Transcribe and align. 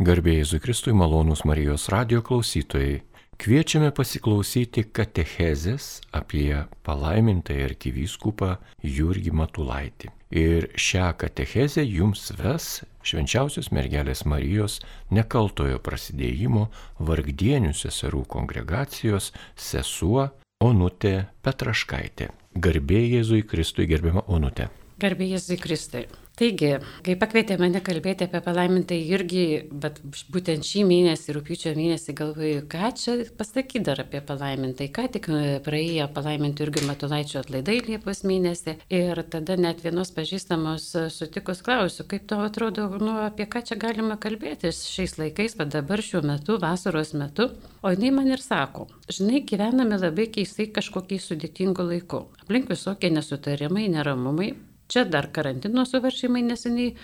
Garbėjai 0.00 0.46
Zukristui 0.48 0.94
malonūs 0.96 1.42
Marijos 1.44 1.90
radio 1.92 2.22
klausytojai. 2.24 3.02
Kviečiame 3.36 3.90
pasiklausyti 3.92 4.86
katechezės 4.96 5.88
apie 6.16 6.62
palaimintąjį 6.88 7.66
arkivyskupą 7.66 8.48
Jurgį 8.80 9.34
Matulaitį. 9.36 10.08
Ir 10.32 10.70
šią 10.72 11.10
katechezę 11.20 11.84
jums 11.84 12.30
ves 12.38 12.70
švenčiausios 13.04 13.68
mergelės 13.76 14.24
Marijos 14.24 14.78
nekaltojo 15.12 15.76
prasidėjimo 15.84 16.70
vargdienių 16.96 17.74
seserų 17.76 18.24
kongregacijos 18.32 19.34
sesuo 19.52 20.30
Onutė 20.64 21.26
Petraškaitė. 21.44 22.32
Garbėjai 22.56 23.18
Jėzui 23.18 23.44
Kristui 23.44 23.84
gerbiama 23.92 24.24
Onutė. 24.32 24.72
Garbėjai 24.96 25.36
Jėzui 25.36 25.60
Kristui. 25.60 26.06
Taigi, 26.40 26.70
kai 27.04 27.14
pakvietė 27.20 27.58
mane 27.60 27.82
kalbėti 27.84 28.24
apie 28.24 28.40
palaimintą 28.40 28.96
irgi, 28.96 29.42
bet 29.82 29.98
būtent 30.32 30.64
šį 30.64 30.86
mėnesį, 30.88 31.34
rūpiučio 31.36 31.74
mėnesį, 31.76 32.14
galvoju, 32.16 32.62
ką 32.72 32.88
čia 32.96 33.16
pasakyti 33.36 33.82
dar 33.84 34.00
apie 34.00 34.22
palaimintą. 34.24 34.86
Ką 34.96 35.04
tik 35.12 35.28
e, 35.28 35.58
praėjo 35.66 36.06
palaimintų 36.16 36.64
irgi 36.64 36.84
matulaičio 36.88 37.42
atlaidai 37.42 37.74
Liepos 37.84 38.24
mėnesį 38.24 38.78
ir 38.88 39.20
tada 39.34 39.58
net 39.60 39.84
vienos 39.84 40.14
pažįstamos 40.16 40.86
e, 40.96 41.04
sutikus 41.12 41.60
klausiu, 41.66 42.08
kaip 42.08 42.24
tau 42.32 42.40
atrodo, 42.46 42.88
nu, 43.04 43.18
apie 43.26 43.44
ką 43.44 43.60
čia 43.68 43.76
galima 43.84 44.16
kalbėti 44.16 44.72
šiais 44.72 45.18
laikais, 45.20 45.58
bet 45.60 45.76
dabar 45.76 46.00
šiuo 46.00 46.24
metu, 46.24 46.56
vasaros 46.64 47.12
metu. 47.20 47.50
O 47.84 47.92
jinai 47.92 48.14
man 48.16 48.32
ir 48.32 48.40
sako, 48.40 48.88
žinai, 49.12 49.44
gyvename 49.44 50.00
labai 50.00 50.30
keistai 50.32 50.70
kažkokiai 50.72 51.20
sudėtingu 51.20 51.84
laiku. 51.92 52.24
Aplink 52.46 52.72
visokie 52.72 53.12
nesutarimai, 53.12 53.90
neramumai, 53.92 54.54
Čia 54.90 55.04
dar 55.06 55.28
karantino 55.30 55.84
suvaržymai 55.86 56.42
neseniai 56.42 56.96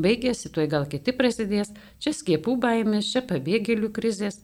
baigėsi, 0.00 0.48
tuoj 0.52 0.68
gal 0.72 0.88
kiti 0.88 1.12
prasidės, 1.12 1.74
čia 2.00 2.14
skiepų 2.16 2.56
baimės, 2.64 3.10
čia 3.12 3.20
pabėgėlių 3.28 3.92
krizės. 3.92 4.40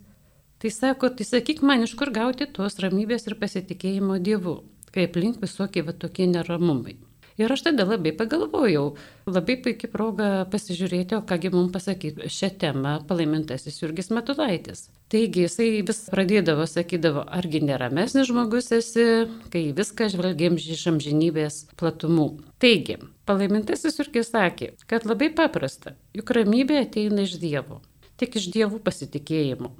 Tai 0.60 0.72
sako, 0.76 1.08
tai 1.16 1.24
sakyk 1.24 1.62
man, 1.64 1.86
iš 1.86 1.96
kur 1.96 2.12
gauti 2.12 2.44
tos 2.58 2.76
ramybės 2.84 3.24
ir 3.30 3.38
pasitikėjimo 3.40 4.20
Dievu, 4.20 4.58
kai 4.92 5.08
aplink 5.08 5.40
visokie 5.40 5.86
va 5.86 5.96
tokie 5.96 6.28
neramumai. 6.28 6.98
Ir 7.40 7.52
aš 7.52 7.62
tada 7.64 7.86
labai 7.88 8.10
pagalvojau, 8.12 8.98
labai 9.24 9.54
puikia 9.64 9.88
proga 9.88 10.26
pasižiūrėti, 10.52 11.16
o 11.16 11.22
kągi 11.24 11.48
mums 11.54 11.72
pasakyti 11.72 12.28
šią 12.28 12.50
temą 12.60 12.92
palaimintasis 13.08 13.78
Jurgis 13.80 14.10
Matulaitis. 14.12 14.90
Taigi 15.10 15.46
jisai 15.46 15.70
vis 15.88 16.02
pradėdavo, 16.12 16.66
sakydavo, 16.68 17.24
argi 17.38 17.62
neramesnis 17.64 18.28
žmogus 18.28 18.68
esi, 18.76 19.06
kai 19.54 19.64
viską 19.78 20.10
žvelgiam 20.12 20.60
iš 20.60 20.84
amžinybės 20.92 21.62
platumų. 21.80 22.28
Taigi, 22.60 23.00
palaimintasis 23.24 23.96
Jurgis 24.02 24.34
sakė, 24.34 24.74
kad 24.90 25.08
labai 25.08 25.32
paprasta, 25.32 25.96
juk 26.12 26.36
ramybė 26.36 26.82
ateina 26.84 27.24
iš 27.24 27.38
Dievo, 27.40 27.80
tik 28.20 28.36
iš 28.36 28.52
Dievų 28.52 28.84
pasitikėjimo. 28.84 29.72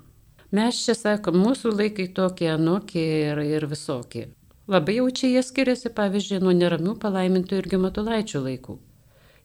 Mes 0.56 0.80
čia 0.83 0.97
sakom, 0.97 1.36
mūsų 1.45 1.77
laikai 1.77 2.08
tokie, 2.17 2.48
anokie 2.56 3.05
ir, 3.28 3.45
ir 3.45 3.69
visokie. 3.70 4.30
Labai 4.71 5.01
jaučiai 5.01 5.33
jie 5.35 5.43
skiriasi, 5.43 5.91
pavyzdžiui, 5.91 6.39
nuo 6.45 6.53
neramių 6.55 6.93
palaimintų 7.03 7.57
irgi 7.59 7.79
matulaičių 7.83 8.43
laikų. 8.45 8.77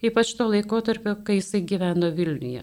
Ypač 0.06 0.36
to 0.38 0.46
laikotarpio, 0.52 1.16
kai 1.26 1.40
jisai 1.40 1.64
gyveno 1.66 2.12
Vilniuje. 2.14 2.62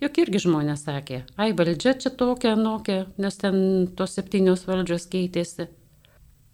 Juk 0.00 0.20
irgi 0.22 0.40
žmonės 0.46 0.86
sakė, 0.86 1.20
ai 1.36 1.52
valdžia 1.52 1.92
čia 2.00 2.14
tokia, 2.16 2.54
anokia, 2.56 3.04
nes 3.20 3.36
ten 3.36 3.58
tos 4.00 4.16
septynios 4.16 4.64
valdžios 4.64 5.04
keitėsi. 5.12 5.68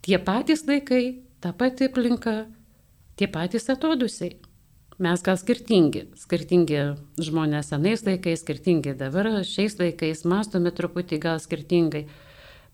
Tie 0.03 0.19
patys 0.19 0.65
laikai, 0.67 1.21
ta 1.39 1.53
pati 1.55 1.87
aplinka, 1.87 2.35
tie 3.15 3.31
patys 3.31 3.71
atodusiai. 3.71 4.35
Mes 5.01 5.23
gal 5.23 5.39
skirtingi, 5.39 6.09
skirtingi 6.19 6.81
žmonės 7.23 7.71
senais 7.71 8.03
laikais, 8.03 8.43
skirtingi 8.43 8.99
dabar, 8.99 9.31
šiais 9.47 9.79
laikais, 9.79 10.27
mastome 10.27 10.75
truputį 10.75 11.23
gal 11.23 11.39
skirtingai. 11.39 12.09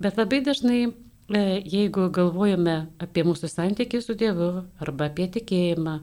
Bet 0.02 0.18
labai 0.18 0.42
dažnai 0.42 0.88
jeigu 1.28 2.08
galvojame 2.14 2.88
apie 3.03 3.23
mūsų 3.27 3.49
santykį 3.52 3.99
su 4.02 4.15
Dievu 4.15 4.64
arba 4.80 5.10
apie 5.10 5.27
tikėjimą, 5.27 5.99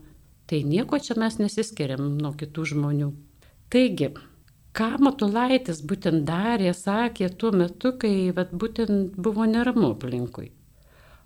tai 0.46 0.62
nieko 0.68 0.98
čia 1.00 1.16
mes 1.16 1.38
nesiskiriam 1.40 2.18
nuo 2.18 2.34
kitų 2.36 2.64
žmonių. 2.74 3.08
Taigi, 3.72 4.10
ką 4.76 4.90
Matulaitis 5.00 5.80
būtent 5.80 6.26
darė, 6.28 6.74
sakė 6.76 7.30
tuo 7.40 7.54
metu, 7.56 7.94
kai 7.96 8.30
vat, 8.36 8.52
būtent 8.52 9.16
buvo 9.16 9.46
neramu 9.48 9.94
aplinkui. 9.94 10.52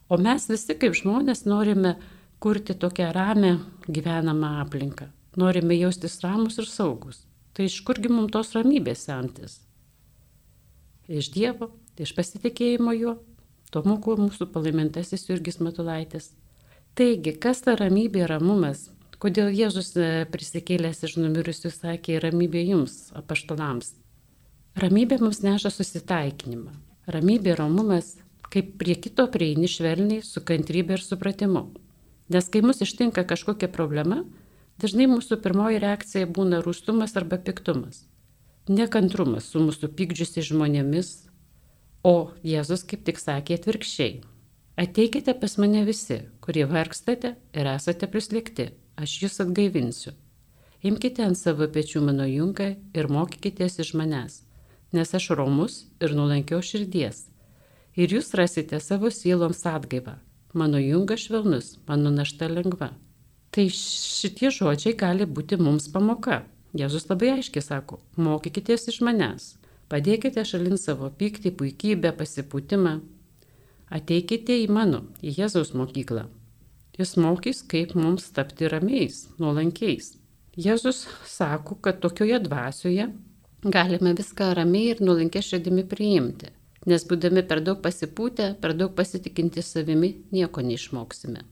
O 0.09 0.17
mes 0.17 0.47
visi 0.49 0.79
kaip 0.79 0.95
žmonės 0.95 1.45
norime 1.45 1.97
kurti 2.39 2.75
tokią 2.79 3.11
ramę 3.13 3.59
gyvenamą 3.89 4.61
aplinką. 4.63 5.11
Norime 5.37 5.75
jaustis 5.75 6.21
ramus 6.23 6.59
ir 6.59 6.71
saugus. 6.71 7.25
Tai 7.53 7.67
iš 7.67 7.81
kurgi 7.83 8.09
mums 8.09 8.31
tos 8.33 8.55
ramybės 8.55 9.03
semtis? 9.09 9.59
Iš 11.09 11.33
Dievo, 11.35 11.73
iš 11.99 12.15
pasitikėjimo 12.15 12.95
juo, 12.95 13.17
To 13.75 13.83
moko 13.85 14.17
mūsų 14.17 14.49
palaimintasis 14.55 15.27
Jurgis 15.29 15.59
Matulaitis. 15.61 16.31
Taigi, 16.97 17.35
kas 17.37 17.61
ta 17.67 17.75
ramybė 17.77 18.25
ramumas? 18.31 18.89
Kodėl 19.21 19.51
Jėzus 19.53 19.93
e, 19.99 20.25
prisikėlęs 20.33 21.03
iš 21.05 21.19
numirusių 21.19 21.73
sakė 21.75 22.17
ramybė 22.23 22.63
jums, 22.65 23.11
apaštalams? 23.19 23.93
Ramybė 24.79 25.19
mums 25.21 25.43
neša 25.45 25.73
susitaikinimą. 25.75 26.73
Ramybė 27.13 27.59
ramumas, 27.59 28.15
kaip 28.49 28.77
prie 28.81 28.97
kito 28.97 29.29
prieini 29.29 29.69
švelniai, 29.69 30.25
su 30.25 30.41
kantrybė 30.41 30.97
ir 30.97 31.05
supratimu. 31.05 31.67
Nes 32.33 32.49
kai 32.49 32.65
mus 32.65 32.81
ištinka 32.85 33.27
kažkokia 33.29 33.69
problema, 33.73 34.23
dažnai 34.81 35.11
mūsų 35.13 35.43
pirmoji 35.45 35.83
reakcija 35.85 36.31
būna 36.31 36.63
rūstumas 36.65 37.17
arba 37.21 37.37
piktumas. 37.43 38.07
Nekantrumas 38.69 39.53
su 39.53 39.61
mūsų 39.65 39.93
pykdžiusi 39.99 40.45
žmonėmis, 40.53 41.28
O 42.09 42.31
Jėzus 42.47 42.87
kaip 42.89 43.03
tik 43.05 43.19
sakė 43.21 43.59
atvirkščiai. 43.59 44.21
Ateikite 44.81 45.35
pas 45.41 45.57
mane 45.61 45.83
visi, 45.85 46.21
kurie 46.45 46.65
vargstate 46.71 47.35
ir 47.53 47.69
esate 47.75 48.09
prislėgti, 48.09 48.71
aš 48.97 49.17
jūs 49.25 49.41
atgaivinsiu. 49.45 50.15
Imkite 50.89 51.27
ant 51.27 51.37
savo 51.37 51.67
pečių 51.75 52.05
mano 52.07 52.25
junką 52.31 52.69
ir 52.97 53.11
mokykitės 53.13 53.81
iš 53.83 53.91
manęs, 53.99 54.39
nes 54.95 55.13
aš 55.19 55.27
romus 55.35 55.81
ir 56.01 56.15
nulankiau 56.17 56.63
širdies. 56.63 57.27
Ir 57.99 58.15
jūs 58.15 58.33
rasite 58.39 58.81
savo 58.81 59.11
sieloms 59.11 59.65
atgaivą. 59.67 60.17
Mano 60.55 60.81
jungas 60.81 61.27
švelnus, 61.27 61.75
mano 61.91 62.15
našta 62.15 62.49
lengva. 62.49 62.93
Tai 63.53 63.67
šitie 63.75 64.55
žodžiai 64.55 64.97
gali 64.97 65.27
būti 65.27 65.59
mums 65.61 65.91
pamoka. 65.93 66.45
Jėzus 66.79 67.11
labai 67.11 67.35
aiškiai 67.35 67.65
sako, 67.65 67.99
mokykitės 68.17 68.89
iš 68.95 69.03
manęs. 69.05 69.58
Padėkite 69.89 70.45
šalin 70.45 70.77
savo 70.77 71.09
pyktį, 71.09 71.55
puikybę, 71.57 72.13
pasipūtimą. 72.19 72.99
Ateikite 73.89 74.59
į 74.61 74.67
mano, 74.69 75.07
į 75.25 75.33
Jėzaus 75.39 75.73
mokyklą. 75.73 76.27
Jis 76.99 77.15
mokys, 77.17 77.63
kaip 77.65 77.95
mums 77.97 78.27
tapti 78.37 78.69
ramiais, 78.69 79.23
nuolankiais. 79.41 80.17
Jėzus 80.59 81.05
sako, 81.31 81.79
kad 81.81 82.01
tokioje 82.03 82.41
dvasioje 82.45 83.07
galime 83.65 84.13
viską 84.19 84.51
ramiai 84.59 84.91
ir 84.93 85.01
nuolankia 85.01 85.41
širdimi 85.47 85.85
priimti, 85.89 86.51
nes 86.91 87.07
būdami 87.09 87.45
per 87.49 87.63
daug 87.65 87.79
pasipūtę, 87.85 88.49
per 88.61 88.75
daug 88.75 88.93
pasitikinti 88.99 89.63
savimi, 89.63 90.11
nieko 90.35 90.65
neišmoksime. 90.67 91.45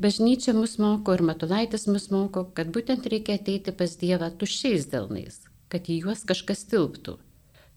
Bažnyčia 0.00 0.54
mus 0.56 0.78
moko 0.80 1.12
ir 1.12 1.24
matulaitis 1.28 1.84
mus 1.90 2.08
moko, 2.14 2.46
kad 2.56 2.70
būtent 2.72 3.04
reikia 3.12 3.36
ateiti 3.36 3.74
pas 3.76 3.98
Dievą 4.00 4.30
tuščiais 4.40 4.88
delnais, 4.94 5.42
kad 5.68 5.90
į 5.90 5.98
juos 6.06 6.22
kažkas 6.30 6.64
tilptų, 6.70 7.18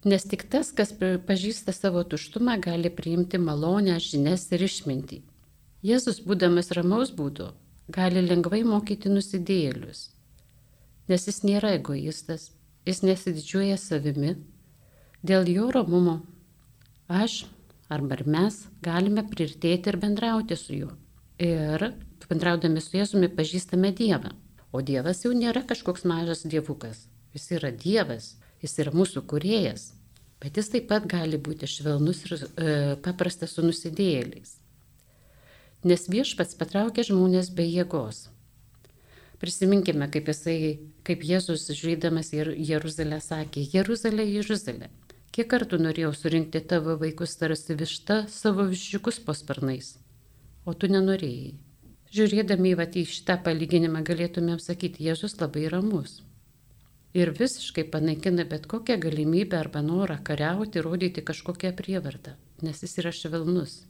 Nes 0.05 0.21
tik 0.29 0.43
tas, 0.53 0.69
kas 0.69 0.91
pažįsta 1.25 1.73
savo 1.73 2.03
tuštumą, 2.05 2.59
gali 2.61 2.91
priimti 2.93 3.39
malonę, 3.41 3.95
žinias 3.97 4.43
ir 4.53 4.61
išmintį. 4.67 5.23
Jėzus, 5.85 6.19
būdamas 6.21 6.69
ramaus 6.77 7.09
būdu, 7.13 7.47
gali 7.89 8.21
lengvai 8.21 8.61
mokyti 8.65 9.09
nusidėlius. 9.09 10.11
Nes 11.09 11.25
jis 11.25 11.41
nėra 11.45 11.73
egoistas, 11.79 12.51
jis 12.85 13.01
nesididžiuoja 13.01 13.79
savimi. 13.81 14.35
Dėl 15.25 15.49
jo 15.49 15.71
ramumo 15.73 16.19
aš 17.09 17.47
arba 17.89 18.19
ir 18.19 18.25
mes 18.29 18.61
galime 18.85 19.25
prirtėti 19.25 19.89
ir 19.89 19.99
bendrauti 20.05 20.57
su 20.57 20.77
juo. 20.83 20.93
Ir 21.41 21.89
bendraudami 22.29 22.81
su 22.81 22.97
Jėzumi 22.97 23.33
pažįstame 23.33 23.93
Dievą. 23.97 24.37
O 24.69 24.85
Dievas 24.85 25.25
jau 25.25 25.33
nėra 25.33 25.65
kažkoks 25.65 26.05
mažas 26.05 26.45
dievukas. 26.45 27.07
Jis 27.33 27.51
yra 27.57 27.73
Dievas, 27.73 28.35
jis 28.61 28.79
yra 28.81 28.93
mūsų 28.95 29.25
kuriejas 29.29 29.91
bet 30.45 30.59
jis 30.61 30.69
taip 30.69 30.85
pat 30.91 31.07
gali 31.09 31.39
būti 31.41 31.65
švelnus 31.65 32.21
ir 32.27 32.35
e, 32.37 32.43
paprastas 33.01 33.55
su 33.57 33.65
nusidėjėliais. 33.65 34.59
Nes 35.85 36.05
viešpats 36.09 36.57
patraukia 36.59 37.05
žmonės 37.07 37.49
be 37.57 37.65
jėgos. 37.65 38.27
Prisiminkime, 39.41 40.07
kaip, 40.13 40.29
jisai, 40.31 40.57
kaip 41.05 41.25
Jėzus 41.25 41.65
žiūrėdamas 41.67 42.29
į 42.33 42.43
Jeruzalę 42.69 43.19
sakė, 43.21 43.65
Jeruzalė, 43.73 44.23
Jeruzalė, 44.37 44.91
kiek 45.35 45.49
kartų 45.51 45.81
norėjau 45.81 46.13
surinkti 46.15 46.61
tavo 46.61 46.95
vaikus 47.01 47.35
tarsi 47.41 47.75
višta 47.77 48.23
savo 48.31 48.65
viščiukus 48.69 49.19
po 49.25 49.35
sparnais, 49.37 49.95
o 50.65 50.73
tu 50.73 50.89
nenorėjai. 50.93 51.55
Žiūrėdami 52.15 52.77
į 53.01 53.07
šitą 53.11 53.41
palyginimą 53.43 54.05
galėtumėm 54.07 54.61
sakyti, 54.63 55.03
Jėzus 55.09 55.35
labai 55.41 55.67
ramus. 55.73 56.21
Ir 57.15 57.31
visiškai 57.31 57.85
panaikina 57.91 58.43
bet 58.49 58.65
kokią 58.67 58.97
galimybę 58.99 59.59
arba 59.59 59.81
norą 59.81 60.17
kariauti, 60.23 60.81
rodyti 60.83 61.23
kažkokią 61.23 61.71
prievartą, 61.77 62.35
nes 62.61 62.81
jis 62.83 62.97
yra 62.99 63.13
švelnus. 63.15 63.85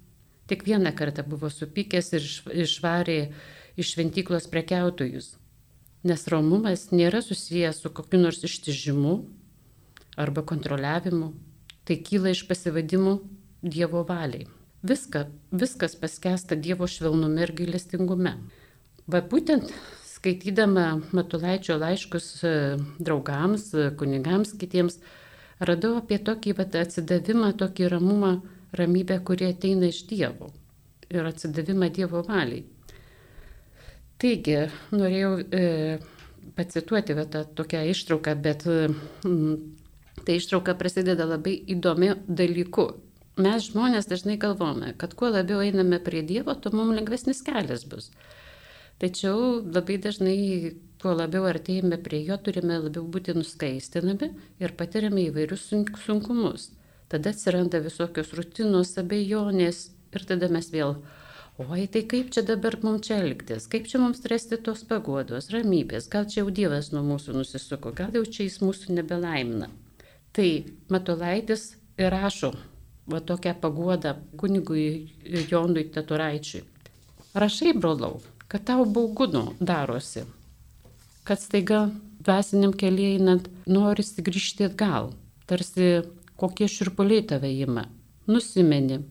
Tik 0.45 0.62
vieną 0.68 0.92
kartą 0.94 1.25
buvo 1.25 1.50
supykęs 1.50 2.12
ir 2.13 2.27
išvarė 2.66 3.18
iš 3.81 3.95
šventyklos 3.95 4.45
prekiautojus, 4.54 5.31
nes 6.06 6.27
romumas 6.30 6.92
nėra 6.94 7.24
susijęs 7.25 7.81
su 7.81 7.89
kokiu 7.89 8.22
nors 8.22 8.44
ištižimu 8.45 9.16
arba 10.22 10.45
kontroliavimu, 10.45 11.31
tai 11.86 11.98
kyla 11.98 12.36
iš 12.36 12.45
pasivadimų 12.50 13.18
Dievo 13.66 14.04
valiai. 14.06 14.45
Viska, 14.86 15.24
viskas 15.50 15.95
paskesta 15.98 16.54
Dievo 16.54 16.86
švelnume 16.86 17.42
ir 17.42 17.56
gailestingume. 17.57 18.36
Va 19.10 19.22
būtent 19.25 19.74
skaitydama 20.25 21.01
Matulaičio 21.13 21.77
laiškus 21.77 22.27
e, 22.44 22.51
draugams, 22.98 23.68
e, 23.74 23.92
kunigams, 23.98 24.56
kitiems, 24.57 24.98
radau 25.60 26.00
apie 26.00 26.18
tokį 26.18 26.56
vat, 26.57 26.74
atsidavimą, 26.81 27.51
tokį 27.60 27.89
ramumą, 27.94 28.31
ramybę, 28.74 29.19
kurie 29.22 29.51
ateina 29.54 29.92
iš 29.94 30.01
Dievo 30.10 30.50
ir 31.13 31.30
atsidavimą 31.30 31.92
Dievo 31.94 32.24
valiai. 32.25 32.63
Taigi, 34.18 34.56
norėjau 34.95 35.31
e, 35.45 35.63
pacituoti 36.57 37.13
va, 37.13 37.27
tą 37.30 37.44
tokią 37.60 37.83
ištrauką, 37.92 38.33
bet 38.42 38.66
mm, 38.66 39.60
ta 40.25 40.39
ištrauka 40.39 40.74
prasideda 40.80 41.27
labai 41.30 41.54
įdomi 41.75 42.16
dalyku. 42.25 42.88
Mes 43.38 43.69
žmonės 43.69 44.10
dažnai 44.10 44.39
galvome, 44.42 44.95
kad 44.98 45.13
kuo 45.13 45.30
labiau 45.30 45.62
einame 45.62 46.01
prie 46.01 46.25
Dievo, 46.25 46.57
tuo 46.57 46.74
mums 46.74 46.98
lengvesnis 46.98 47.45
kelias 47.45 47.86
bus. 47.86 48.10
Tačiau 49.01 49.59
labai 49.59 49.97
dažnai, 50.00 50.38
kuo 51.01 51.12
labiau 51.12 51.45
artėjame 51.50 51.97
prie 52.03 52.21
jo, 52.24 52.38
turime 52.39 52.77
labiau 52.80 53.03
būti 53.12 53.36
nuskaistinami 53.36 54.31
ir 54.63 54.74
patiriame 54.80 55.25
įvairius 55.27 55.68
sunkumus. 56.06 56.69
Tada 57.12 57.33
atsiranda 57.36 57.81
visokios 57.83 58.31
rutinos, 58.38 58.95
abejonės 58.97 59.81
ir 60.15 60.24
tada 60.30 60.47
mes 60.50 60.71
vėl, 60.74 60.95
oi 61.62 61.86
tai 61.92 62.01
kaip 62.09 62.31
čia 62.33 62.42
dabar 62.47 62.77
mums 62.83 63.06
čia 63.07 63.19
elgtis, 63.21 63.68
kaip 63.71 63.89
čia 63.92 64.00
mums 64.01 64.24
rasti 64.31 64.57
tos 64.63 64.86
pagodos, 64.88 65.51
ramybės, 65.53 66.07
gal 66.12 66.25
čia 66.31 66.41
jau 66.41 66.53
Dievas 66.59 66.89
nuo 66.95 67.03
mūsų 67.06 67.36
nusisuko, 67.36 67.91
gal 68.00 68.15
jau 68.15 68.24
čia 68.25 68.48
jis 68.48 68.62
mūsų 68.63 68.95
nebelaimina. 68.98 69.69
Tai 70.36 70.48
Matulaitis 70.91 71.75
ir 72.00 72.15
rašo 72.15 72.53
va 73.12 73.19
tokią 73.21 73.53
pagodą 73.62 74.15
kunigui 74.39 75.12
Jonui 75.51 75.86
Taturaičiui. 75.94 76.63
Rašai, 77.36 77.75
brolau, 77.77 78.21
kad 78.47 78.63
tau 78.63 78.86
bauguno 78.86 79.53
darosi, 79.59 80.24
kad 81.24 81.42
staiga 81.42 81.89
dvasiniam 82.19 82.74
keliai 82.74 83.18
einant 83.18 83.50
norisi 83.65 84.24
grįžti 84.25 84.68
atgal, 84.69 85.12
tarsi 85.50 86.06
kokie 86.38 86.68
širpuliai 86.69 87.25
tave 87.30 87.51
ima, 87.53 87.88
nusimeni, 88.30 89.01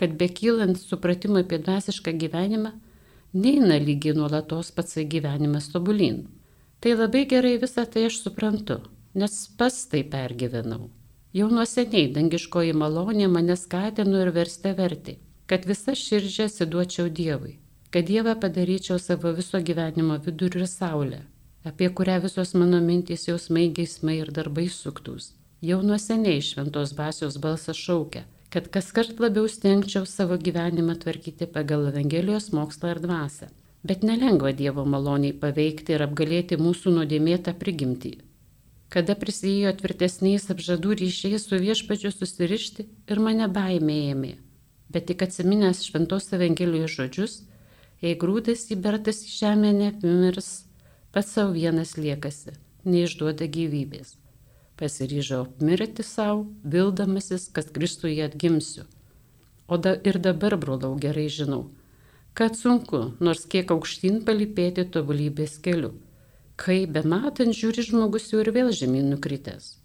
kad 0.00 0.16
bekylant 0.20 0.80
supratimui 0.80 1.44
apie 1.44 1.60
dvasišką 1.60 2.14
gyvenimą, 2.20 2.72
neina 3.34 3.78
lygiai 3.80 4.16
nuolatos 4.16 4.72
pats 4.74 4.98
gyvenimas 5.14 5.70
tobulin. 5.72 6.24
Tai 6.80 6.96
labai 6.98 7.24
gerai 7.28 7.56
visą 7.60 7.86
tai 7.88 8.06
aš 8.08 8.20
suprantu, 8.24 8.80
nes 9.14 9.34
pats 9.58 9.86
tai 9.92 10.04
pergyvenau. 10.04 10.88
Jau 11.34 11.48
nuo 11.50 11.64
seniai 11.66 12.12
dangiškoji 12.14 12.76
malonė 12.78 13.26
mane 13.32 13.56
skatino 13.58 14.20
ir 14.22 14.30
verstė 14.36 14.74
verti, 14.78 15.18
kad 15.50 15.66
visą 15.66 15.96
širdžią 15.98 16.46
siduočiau 16.52 17.10
Dievui 17.10 17.58
kad 17.94 18.04
Dievą 18.10 18.34
padaryčiau 18.42 18.98
savo 18.98 19.30
viso 19.38 19.60
gyvenimo 19.62 20.16
vidurį 20.22 20.64
ir 20.64 20.70
saulę, 20.70 21.18
apie 21.70 21.86
kurią 21.98 22.16
visos 22.24 22.50
mano 22.58 22.80
mintys 22.82 23.28
jausmai, 23.28 23.68
geismai 23.76 24.16
ir 24.22 24.32
darbai 24.38 24.64
suktus. 24.76 25.28
Jau 25.68 25.78
nuo 25.90 25.98
seniai 26.02 26.40
šventos 26.42 26.96
basios 26.98 27.36
balsas 27.44 27.78
šaukia, 27.78 28.24
kad 28.50 28.66
kas 28.74 28.90
kart 28.96 29.22
labiau 29.22 29.46
stengčiau 29.52 30.08
savo 30.10 30.40
gyvenimą 30.48 30.98
tvarkyti 31.04 31.46
pagal 31.54 31.86
Evangelijos 31.92 32.50
mokslą 32.58 32.96
ir 32.96 33.02
dvasę. 33.06 33.52
Bet 33.86 34.02
nelengva 34.02 34.50
Dievo 34.58 34.88
maloniai 34.96 35.38
paveikti 35.46 35.94
ir 35.94 36.02
apgalėti 36.08 36.58
mūsų 36.66 36.98
nuodėmėtą 36.98 37.54
prigimtį. 37.62 38.14
Kada 38.90 39.14
prisijėjo 39.22 39.76
tvirtesniais 39.78 40.50
apžadų 40.50 40.98
ryšiais 41.04 41.46
su 41.46 41.62
viešpačiu 41.62 42.10
susirišti 42.18 42.90
ir 43.06 43.24
mane 43.30 43.46
baimė 43.46 44.02
ėmė. 44.10 44.36
Bet 44.90 45.12
tik 45.12 45.28
atsiminęs 45.30 45.86
šventos 45.86 46.32
Evangelijos 46.34 46.98
žodžius, 46.98 47.42
Jei 48.04 48.18
grūdas 48.20 48.66
įbertas 48.74 49.22
į 49.24 49.30
žemę 49.32 49.70
neapmirs, 49.72 50.48
pats 51.14 51.30
savo 51.32 51.54
vienas 51.54 51.94
liekasi, 51.96 52.52
neišduoda 52.84 53.46
gyvybės. 53.54 54.10
Pasiryžau 54.76 55.38
apmirti 55.46 56.04
savo, 56.04 56.42
vildamasis, 56.74 57.46
kad 57.56 57.70
Kristuje 57.72 58.26
atgimsiu. 58.26 58.84
O 59.72 59.78
da, 59.80 59.94
ir 60.04 60.20
dabar, 60.20 60.58
brolau, 60.60 60.92
gerai 61.00 61.30
žinau, 61.32 61.62
kad 62.36 62.60
sunku, 62.60 63.02
nors 63.24 63.46
kiek 63.48 63.72
aukštyn 63.72 64.20
palipėti 64.28 64.84
tobulybės 64.84 65.56
keliu, 65.64 65.94
kai 66.60 66.82
be 66.84 67.06
matant 67.08 67.56
žiūri 67.56 67.88
žmogus 67.88 68.28
jau 68.34 68.44
ir 68.44 68.52
vėl 68.52 68.72
žemyn 68.82 69.08
nukritęs. 69.14 69.78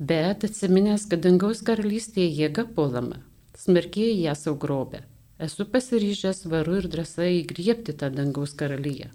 Bet 0.00 0.48
atsiminęs, 0.48 1.10
kad 1.12 1.28
dangaus 1.28 1.60
karalystėje 1.60 2.32
jėga 2.40 2.70
puolama, 2.72 3.20
smarkiai 3.66 4.22
ją 4.24 4.38
saugrobė 4.46 5.04
Esu 5.42 5.64
pasiryžęs 5.66 6.44
varu 6.46 6.76
ir 6.78 6.86
drąsa 6.90 7.24
įgriepti 7.26 7.92
tą 8.00 8.12
dangaus 8.14 8.52
karalyje. 8.60 9.08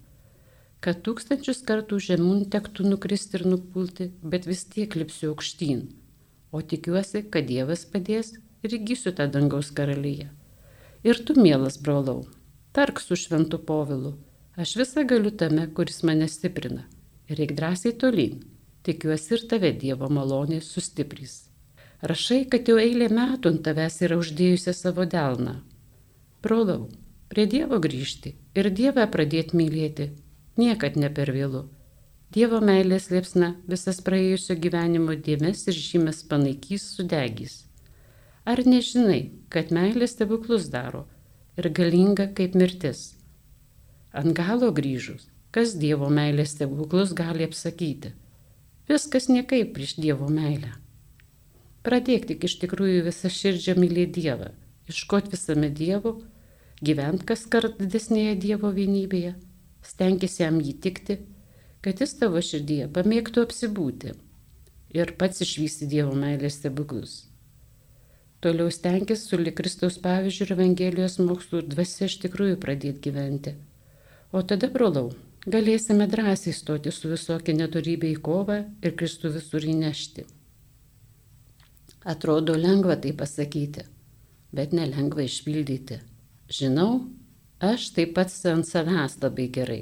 Kad 0.83 0.99
tūkstančius 1.05 1.61
kartų 1.69 1.99
žemūn 2.03 2.41
tektų 2.51 2.83
nukristi 2.89 3.39
ir 3.39 3.45
nupulti, 3.47 4.09
bet 4.33 4.49
vis 4.49 4.65
tiek 4.73 4.97
lipsiu 4.99 5.29
aukštyn. 5.31 5.85
O 6.51 6.59
tikiuosi, 6.73 7.21
kad 7.31 7.47
Dievas 7.47 7.85
padės 7.93 8.33
ir 8.59 8.75
įgysiu 8.75 9.13
tą 9.15 9.29
dangaus 9.31 9.71
karalyje. 9.77 10.27
Ir 11.07 11.21
tu, 11.23 11.37
mielas 11.39 11.79
brolau, 11.79 12.25
tark 12.75 12.99
su 12.99 13.15
šventu 13.15 13.61
povilu. 13.69 14.17
Aš 14.59 14.75
visą 14.81 15.05
galiu 15.07 15.31
tame, 15.31 15.69
kuris 15.79 16.03
mane 16.03 16.27
stiprina. 16.27 16.83
Ir 17.31 17.39
reik 17.39 17.55
drąsiai 17.55 17.95
tolyn. 18.03 18.41
Tikiuosi 18.83 19.37
ir 19.37 19.47
tave 19.47 19.71
Dievo 19.79 20.11
malonė 20.11 20.59
sustiprys. 20.59 21.45
Rašai, 22.03 22.43
kad 22.51 22.67
jau 22.67 22.75
eilė 22.83 23.07
metų 23.15 23.55
ant 23.55 23.63
tavęs 23.65 24.01
yra 24.05 24.19
uždėjusi 24.19 24.75
savo 24.75 25.07
delną, 25.09 25.61
Brolau, 26.47 26.85
prie 27.27 27.43
Dievo 27.51 27.75
grįžti 27.83 28.29
ir 28.55 28.67
Dievą 28.71 29.03
pradėti 29.11 29.57
mylėti 29.59 30.05
niekad 30.61 30.95
ne 31.01 31.07
per 31.15 31.27
vėlų. 31.35 31.63
Dievo 32.31 32.61
meilės 32.63 33.09
liepsna 33.11 33.49
visas 33.73 33.97
praėjusio 34.05 34.55
gyvenimo 34.65 35.17
dėmes 35.25 35.65
ir 35.67 35.75
žymės 35.75 36.21
panaikys 36.29 36.85
sudegys. 36.93 37.55
Ar 38.47 38.61
nežinai, 38.63 39.17
kad 39.51 39.73
meilė 39.75 40.07
stebuklus 40.07 40.69
daro 40.71 41.01
ir 41.59 41.67
galinga 41.79 42.29
kaip 42.37 42.55
mirtis? 42.61 43.01
Ant 44.15 44.31
galo 44.37 44.69
grįžus, 44.77 45.25
kas 45.51 45.73
Dievo 45.81 46.07
meilės 46.19 46.53
stebuklus 46.55 47.11
gali 47.17 47.49
apsakyti? 47.49 48.13
Viskas 48.87 49.27
niekaip 49.27 49.75
prieš 49.75 49.97
Dievo 49.99 50.31
meilę. 50.31 50.71
Pradėk 51.83 52.29
tik 52.31 52.47
iš 52.47 52.55
tikrųjų 52.63 53.03
visą 53.09 53.33
širdžią 53.39 53.75
mylėti 53.83 54.23
Dievą 54.29 54.53
iškot 54.87 55.31
visame 55.31 55.69
Dievo, 55.69 56.17
gyvent 56.83 57.23
kas 57.29 57.45
kart 57.49 57.79
didesnėje 57.81 58.35
Dievo 58.43 58.71
vienybėje, 58.73 59.33
stenkis 59.85 60.39
jam 60.41 60.59
jį 60.61 60.73
tikti, 60.83 61.19
kad 61.81 62.01
jis 62.03 62.15
tavo 62.19 62.41
širdyje 62.43 62.89
pamėgtų 62.93 63.45
apsibūti 63.47 64.13
ir 64.97 65.13
pats 65.19 65.43
išvysti 65.45 65.89
Dievo 65.93 66.13
meilės 66.17 66.59
stebuklus. 66.61 67.15
Toliau 68.41 68.69
stenkis 68.69 69.25
su 69.25 69.39
Likristaus 69.41 69.97
pavyzdžių 70.03 70.45
ir 70.45 70.53
Evangelijos 70.57 71.17
mokslu 71.23 71.63
dvasia 71.65 72.05
iš 72.05 72.19
tikrųjų 72.25 72.59
pradėti 72.61 73.09
gyventi. 73.09 73.55
O 74.31 74.43
tada, 74.45 74.69
brolau, 74.69 75.09
galėsime 75.47 76.05
drąsiai 76.11 76.53
stoti 76.53 76.93
su 76.93 77.09
visokia 77.09 77.57
neturybė 77.57 78.13
į 78.13 78.21
kovą 78.29 78.61
ir 78.85 78.97
Kristų 78.99 79.33
visur 79.39 79.65
įnešti. 79.65 80.27
Atrodo 82.07 82.53
lengva 82.55 82.95
tai 83.01 83.15
pasakyti 83.17 83.87
bet 84.51 84.73
nelengva 84.73 85.25
išpildyti. 85.27 85.99
Žinau, 86.47 87.07
aš 87.59 87.89
taip 87.95 88.13
pat 88.15 88.31
ant 88.47 88.67
savęs 88.67 89.17
labai 89.19 89.49
gerai. 89.51 89.81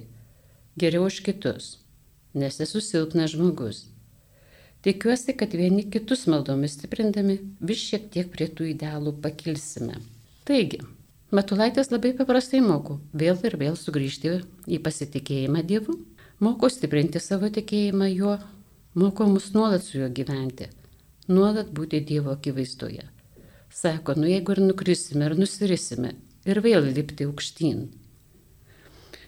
Geriau 0.76 1.06
už 1.06 1.22
kitus, 1.22 1.78
nes 2.34 2.58
esu 2.60 2.82
silpnas 2.82 3.36
žmogus. 3.36 3.86
Tikiuosi, 4.82 5.38
kad 5.38 5.54
vieni 5.54 5.86
kitus 5.90 6.26
maldomis 6.26 6.74
stiprindami 6.78 7.40
vis 7.62 7.86
šiek 7.86 8.10
tiek 8.14 8.34
prie 8.34 8.50
tų 8.50 8.72
idealų 8.74 9.16
pakilsime. 9.22 10.02
Taigi, 10.46 10.82
Matulaitis 11.34 11.90
labai 11.90 12.14
paprastai 12.18 12.60
moko 12.62 13.00
vėl 13.14 13.40
ir 13.46 13.56
vėl 13.62 13.78
sugrįžti 13.78 14.36
į 14.70 14.78
pasitikėjimą 14.86 15.64
Dievu, 15.70 15.96
moko 16.40 16.70
stiprinti 16.70 17.22
savo 17.22 17.50
tikėjimą 17.54 18.10
juo, 18.12 18.36
moko 18.94 19.26
mus 19.30 19.50
nuolat 19.54 19.86
su 19.86 19.98
juo 20.00 20.10
gyventi, 20.10 20.70
nuolat 21.28 21.70
būti 21.70 22.02
Dievo 22.06 22.34
akivaizdoje. 22.34 23.06
Sako, 23.74 24.16
nu 24.18 24.30
jeigu 24.30 24.54
ir 24.56 24.62
nukrisime, 24.66 25.26
ir 25.26 25.36
nusirisime, 25.38 26.14
ir 26.46 26.62
vėl 26.62 26.90
lipti 26.96 27.28
aukštyn. 27.28 27.88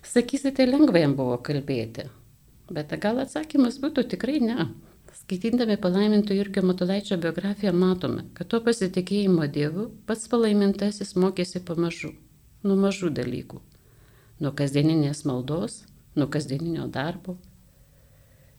Sakysite, 0.07 0.65
lengva 0.69 1.01
jam 1.01 1.17
buvo 1.17 1.37
kalbėti. 1.43 2.07
Bet 2.71 2.93
gal 3.01 3.19
atsakymas 3.23 3.79
būtų 3.83 4.05
tikrai 4.13 4.39
ne. 4.43 4.69
Skaitydami 5.17 5.75
palaiminto 5.81 6.35
Jurgio 6.35 6.61
Matulaičio 6.63 7.17
biografiją 7.19 7.73
matome, 7.73 8.27
kad 8.37 8.47
to 8.51 8.59
pasitikėjimo 8.63 9.47
Dievu 9.51 9.89
pats 10.07 10.29
palaimintasis 10.31 11.15
mokėsi 11.19 11.59
pamažu, 11.67 12.13
nuo 12.63 12.77
mažų 12.79 13.09
dalykų. 13.17 13.59
Nuo 14.39 14.51
kasdieninės 14.55 15.23
maldos, 15.25 15.81
nuo 16.15 16.27
kasdieninio 16.31 16.85
darbo. 16.93 17.37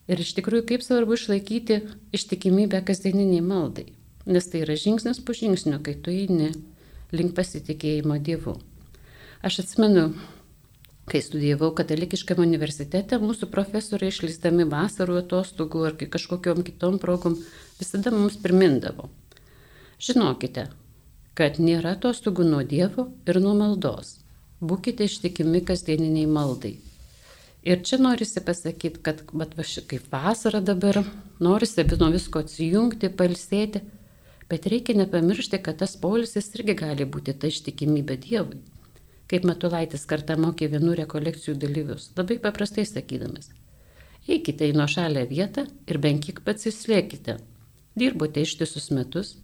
Ir 0.08 0.20
iš 0.24 0.34
tikrųjų 0.36 0.66
kaip 0.72 0.84
svarbu 0.84 1.16
išlaikyti 1.16 1.82
ištikimybę 2.16 2.82
kasdieniniai 2.84 3.44
maldai, 3.44 3.86
nes 4.26 4.48
tai 4.50 4.64
yra 4.64 4.76
žingsnis 4.76 5.20
po 5.24 5.36
žingsnio, 5.36 5.78
kai 5.84 5.94
tu 6.00 6.12
eini 6.12 6.50
link 7.12 7.34
pasitikėjimo 7.36 8.18
Dievu. 8.20 8.56
Aš 9.44 9.60
atsimenu, 9.62 10.08
kai 11.08 11.22
studijavau 11.24 11.70
katalikiškame 11.76 12.44
universitete, 12.44 13.20
mūsų 13.22 13.48
profesoriai 13.52 14.12
išleisdami 14.12 14.66
vasarų 14.68 15.22
atostogų 15.22 15.86
ar 15.88 15.96
kažkokiam 16.00 16.64
kitom 16.66 16.98
progom 17.00 17.38
visada 17.78 18.12
mums 18.12 18.36
primindavo. 18.42 19.08
Žinokite, 20.02 20.68
kad 21.38 21.58
nėra 21.62 21.94
atostogų 21.96 22.44
nuo 22.46 22.64
Dievo 22.66 23.08
ir 23.26 23.40
nuo 23.40 23.54
maldos. 23.56 24.18
Būkite 24.60 25.06
ištikimi 25.06 25.62
kasdieniniai 25.64 26.26
maldai. 26.26 26.76
Ir 27.62 27.82
čia 27.86 27.98
norisi 28.02 28.42
pasakyti, 28.44 29.00
kad 29.02 29.22
bet 29.32 29.54
va, 29.58 29.64
kaip 29.90 30.10
vasara 30.12 30.60
dabar, 30.60 31.00
norisi 31.42 31.84
nuo 31.98 32.10
visko 32.14 32.42
atsijungti, 32.44 33.10
palsėti, 33.10 33.82
bet 34.48 34.66
reikia 34.72 34.96
nepamiršti, 34.98 35.62
kad 35.62 35.78
tas 35.84 35.96
polisis 36.00 36.52
irgi 36.56 36.76
gali 36.82 37.06
būti 37.06 37.36
ta 37.38 37.50
ištikimybė 37.52 38.18
Dievui 38.24 38.60
kaip 39.28 39.44
Matulaitis 39.48 40.06
kartą 40.08 40.38
mokė 40.40 40.70
vienų 40.72 40.94
rekolekcijų 41.02 41.56
dalyvius, 41.60 42.08
labai 42.16 42.38
paprastai 42.42 42.86
sakydamas. 42.88 43.50
Eikite 44.28 44.68
į 44.68 44.76
nuošalę 44.76 45.24
vietą 45.28 45.66
ir 45.88 46.00
bent 46.04 46.24
kiek 46.24 46.40
pasislėkite. 46.44 47.38
Dirbote 47.98 48.44
ištisus 48.44 48.90
metus. 48.94 49.36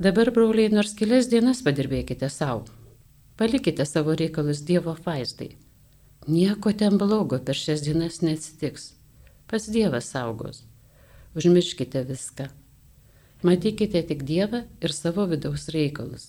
Dabar, 0.00 0.30
broliai, 0.34 0.70
nors 0.72 0.94
kelias 0.96 1.28
dienas 1.30 1.62
padirbėkite 1.66 2.30
savo. 2.32 2.64
Palikite 3.38 3.84
savo 3.86 4.14
reikalus 4.16 4.62
Dievo 4.66 4.94
faistai. 4.94 5.52
Nieko 6.28 6.72
ten 6.76 6.98
blogo 7.00 7.38
per 7.44 7.58
šias 7.58 7.84
dienas 7.84 8.20
neatsitiks. 8.24 8.92
Pas 9.50 9.66
Dievas 9.66 10.10
saugos. 10.14 10.64
Užmirškite 11.36 12.04
viską. 12.10 12.48
Matykite 13.42 14.02
tik 14.04 14.26
Dievą 14.28 14.64
ir 14.84 14.92
savo 14.92 15.24
vidaus 15.30 15.68
reikalus. 15.72 16.28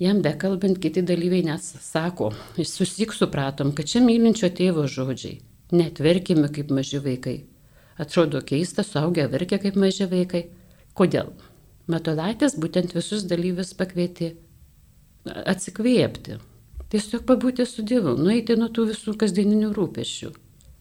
Jam 0.00 0.22
bekalbant, 0.22 0.78
kiti 0.80 1.02
dalyviai 1.02 1.42
net 1.44 1.64
sako, 1.64 2.30
susik 2.56 3.12
supratom, 3.12 3.72
kad 3.76 3.90
čia 3.90 4.00
mylinčio 4.04 4.48
tėvo 4.48 4.86
žodžiai. 4.88 5.40
Net 5.76 5.98
verkime 6.00 6.48
kaip 6.54 6.70
maži 6.70 7.02
vaikai. 7.02 7.34
Atrodo 8.00 8.40
keista, 8.46 8.86
suaugę 8.86 9.26
verkia 9.32 9.58
kaip 9.60 9.76
maži 9.76 10.06
vaikai. 10.08 10.46
Kodėl? 10.94 11.34
Matolaitis 11.90 12.54
būtent 12.62 12.94
visus 12.94 13.26
dalyvius 13.26 13.74
pakvietė 13.74 14.32
atsikvėpti. 15.26 16.38
Tiesiog 16.90 17.26
pabūti 17.26 17.66
su 17.66 17.82
Dievu, 17.86 18.14
nueiti 18.18 18.56
nuo 18.58 18.70
tų 18.70 18.88
visų 18.94 19.18
kasdieninių 19.18 19.74
rūpešių, 19.74 20.32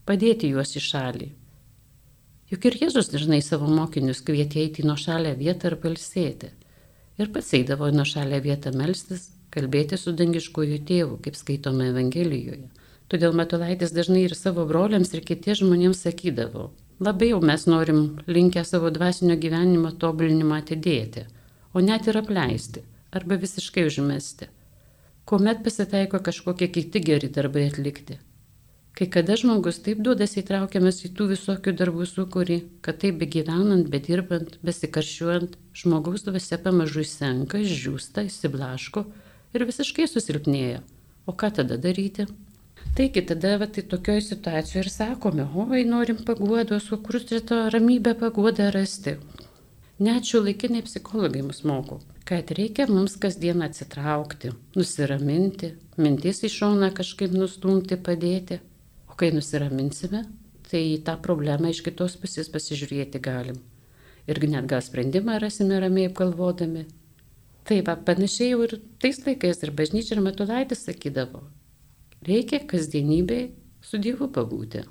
padėti 0.05 0.53
juos 0.53 0.77
į 0.77 0.85
šalį. 0.85 1.27
Juk 2.49 2.65
ir 2.65 2.79
Jėzus 2.81 3.11
dažnai 3.13 3.43
savo 3.45 3.67
mokinius 3.69 4.23
kvietė 4.25 4.63
eiti 4.63 4.81
į 4.81 4.89
nuo 4.89 4.95
šalę 4.97 5.35
vietą 5.37 5.69
ir 5.69 5.77
palsėti 5.83 6.49
ir 7.19 7.29
pats 7.35 7.51
eidavo 7.57 7.89
į 7.91 7.95
nuošalę 7.99 8.39
vietą 8.41 8.71
melstis, 8.73 9.27
kalbėti 9.53 9.97
su 9.99 10.13
dangiškoju 10.15 10.79
tėvu, 10.89 11.17
kaip 11.25 11.37
skaitome 11.37 11.89
Evangelijoje. 11.91 12.69
Todėl 13.09 13.33
Matulaitis 13.37 13.93
dažnai 13.93 14.23
ir 14.27 14.35
savo 14.37 14.65
broliams 14.69 15.11
ir 15.13 15.25
kitiems 15.25 15.63
žmonėms 15.63 16.03
sakydavo, 16.05 16.69
labai 17.01 17.31
jau 17.31 17.41
mes 17.41 17.65
norim 17.69 18.01
linkę 18.29 18.63
savo 18.65 18.91
dvasinio 18.93 19.37
gyvenimo 19.41 19.91
tobulinimą 20.01 20.61
atidėti, 20.61 21.25
o 21.73 21.83
net 21.85 22.07
ir 22.07 22.21
apleisti 22.21 22.85
arba 23.11 23.39
visiškai 23.41 23.87
užmesti. 23.89 24.49
Kuomet 25.29 25.63
pasitaiko 25.65 26.21
kažkokie 26.25 26.69
kiti 26.73 27.01
geri 27.05 27.29
darbai 27.33 27.67
atlikti, 27.69 28.19
Kai 28.99 29.05
kada 29.07 29.37
žmogus 29.39 29.77
taip 29.79 30.01
duodasi 30.03 30.41
įtraukiamas 30.41 30.97
į 31.07 31.13
tų 31.15 31.29
visokių 31.29 31.71
darbų 31.79 32.03
sukūrį, 32.09 32.57
kad 32.83 32.97
taip 32.99 33.21
begyvenant, 33.21 33.87
bedirbant, 33.87 34.57
besikaršiuojant, 34.59 35.53
žmogaus 35.71 36.25
dvasia 36.25 36.59
pamažu 36.59 37.05
senka, 37.07 37.61
žūsta, 37.63 38.25
įsiblaško 38.27 39.05
ir 39.55 39.65
visiškai 39.71 40.09
susilpnėja. 40.11 40.83
O 41.23 41.31
ką 41.31 41.47
tada 41.61 41.79
daryti? 41.79 42.27
Taigi 42.99 43.23
tada 43.31 43.55
va, 43.63 43.71
tai 43.71 43.87
tokioje 43.87 44.27
situacijoje 44.33 44.83
ir 44.83 44.91
sakome, 44.91 45.47
oi, 45.47 45.85
norim 45.87 46.19
paguodos, 46.27 46.91
o 46.91 46.99
kur 46.99 47.21
čia 47.23 47.39
tą 47.39 47.63
ramybę 47.71 48.17
paguodą 48.19 48.67
rasti. 48.75 49.15
Net 50.03 50.27
šių 50.27 50.43
laikiniai 50.49 50.83
psichologai 50.83 51.45
mus 51.47 51.63
moko, 51.63 52.01
kad 52.27 52.51
reikia 52.51 52.91
mums 52.91 53.15
kasdien 53.15 53.63
atsitraukti, 53.63 54.51
nusiraminti, 54.75 55.77
mintis 55.95 56.43
į 56.43 56.51
šoną 56.57 56.91
kažkaip 56.99 57.31
nustumti, 57.31 57.95
padėti 57.95 58.59
kai 59.19 59.33
nusiraminsime, 59.35 60.23
tai 60.69 60.83
tą 61.05 61.17
problemą 61.25 61.71
iš 61.73 61.81
kitos 61.85 62.15
pusės 62.21 62.49
pasižiūrėti 62.53 63.19
galim. 63.25 63.57
Irgi 64.29 64.51
net 64.53 64.67
gal 64.69 64.83
sprendimą 64.85 65.39
rasime 65.43 65.79
ramiai 65.81 66.09
apgalvodami. 66.09 66.85
Tai 67.67 67.79
va, 67.87 67.95
panašiai 68.07 68.53
jau 68.53 68.61
ir 68.67 68.75
tais 69.01 69.19
laikais 69.25 69.63
ir 69.65 69.73
bažnyčia 69.75 70.15
ir 70.15 70.21
matulaitis 70.25 70.85
sakydavo, 70.85 71.41
reikia 72.29 72.61
kasdienybėj 72.69 73.43
su 73.89 73.99
Dievu 74.01 74.29
pabūti. 74.35 74.85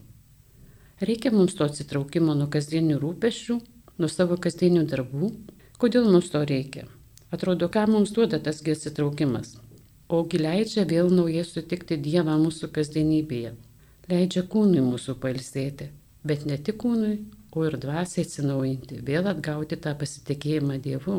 Reikia 1.00 1.32
mums 1.35 1.54
to 1.54 1.66
atsitraukimo 1.66 2.35
nuo 2.35 2.49
kasdienių 2.50 2.99
rūpešių, 3.02 3.56
nuo 4.02 4.11
savo 4.11 4.37
kasdienių 4.37 4.85
darbų. 4.90 5.30
Kodėl 5.78 6.11
mums 6.11 6.30
to 6.35 6.42
reikia? 6.42 6.85
Atrodo, 7.30 7.70
ką 7.70 7.87
mums 7.90 8.12
duoda 8.16 8.42
tasgi 8.42 8.75
atsitraukimas? 8.75 9.56
Ogi 10.08 10.40
leidžia 10.42 10.87
vėl 10.88 11.12
naujai 11.14 11.47
sutikti 11.47 12.00
Dievą 12.02 12.35
mūsų 12.42 12.73
kasdienybėje 12.75 13.54
leidžia 14.09 14.45
kūnui 14.49 14.81
mūsų 14.85 15.19
palsėti, 15.21 15.91
bet 16.25 16.47
ne 16.49 16.57
tik 16.57 16.81
kūnui, 16.83 17.19
o 17.53 17.65
ir 17.67 17.77
dvasiai 17.81 18.25
atsinaujinti, 18.27 19.03
vėl 19.05 19.29
atgauti 19.31 19.79
tą 19.83 19.95
pasitikėjimą 19.99 20.79
Dievu. 20.85 21.19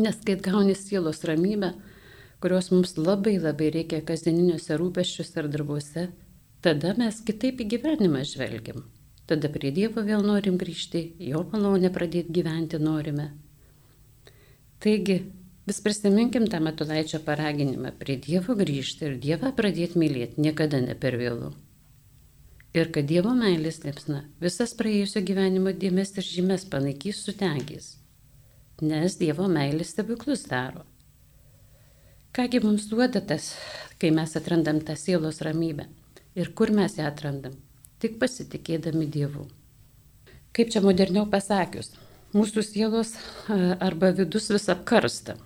Nes 0.00 0.18
kai 0.26 0.36
gauni 0.40 0.76
sielos 0.78 1.22
ramybę, 1.28 1.72
kurios 2.42 2.70
mums 2.72 2.96
labai 2.98 3.36
labai 3.42 3.70
reikia 3.74 4.00
kasdieniniuose 4.06 4.78
rūpeščiuose 4.80 5.42
ar 5.42 5.50
darbuose, 5.52 6.06
tada 6.64 6.94
mes 6.98 7.20
kitaip 7.26 7.62
į 7.62 7.68
gyvenimą 7.74 8.24
žvelgiam. 8.32 8.86
Tada 9.30 9.50
prie 9.52 9.70
Dievo 9.74 10.02
vėl 10.06 10.24
norim 10.26 10.56
grįžti, 10.58 11.04
jo 11.30 11.44
malonę 11.52 11.92
pradėti 11.94 12.34
gyventi 12.40 12.80
norime. 12.82 13.30
Taigi, 14.82 15.20
vis 15.68 15.82
prisiminkim 15.84 16.48
tą 16.50 16.62
matulaičio 16.64 17.22
paraginimą 17.26 17.94
prie 18.00 18.18
Dievo 18.18 18.56
grįžti 18.58 19.10
ir 19.10 19.18
Dievą 19.22 19.54
pradėti 19.54 20.00
mylėti 20.00 20.46
niekada 20.46 20.80
ne 20.82 20.96
per 20.98 21.18
vėlų 21.20 21.52
ir 22.74 22.90
kad 22.94 23.08
Dievo 23.10 23.32
meilės 23.34 23.80
liepsna 23.84 24.22
visas 24.42 24.74
praėjusio 24.78 25.22
gyvenimo 25.26 25.72
dėmes 25.74 26.12
ir 26.16 26.26
žymės 26.26 26.66
panaikys 26.70 27.22
sutegys, 27.26 27.88
nes 28.82 29.16
Dievo 29.18 29.48
meilės 29.50 29.94
stebuklus 29.94 30.46
daro. 30.50 30.84
Kągi 32.36 32.60
mums 32.62 32.86
duoda 32.86 33.20
tas, 33.20 33.54
kai 33.98 34.12
mes 34.14 34.36
atrandam 34.38 34.78
tą 34.86 34.94
sielos 34.94 35.42
ramybę 35.42 35.88
ir 36.38 36.52
kur 36.54 36.70
mes 36.70 36.94
ją 36.98 37.08
atrandam, 37.10 37.56
tik 37.98 38.20
pasitikėdami 38.22 39.10
Dievu. 39.10 39.48
Kaip 40.54 40.70
čia 40.70 40.82
moderniau 40.82 41.26
pasakius, 41.30 41.92
mūsų 42.34 42.62
sielos 42.66 43.16
arba 43.82 44.12
vidus 44.14 44.46
vis 44.54 44.70
apkarsta, 44.70 45.36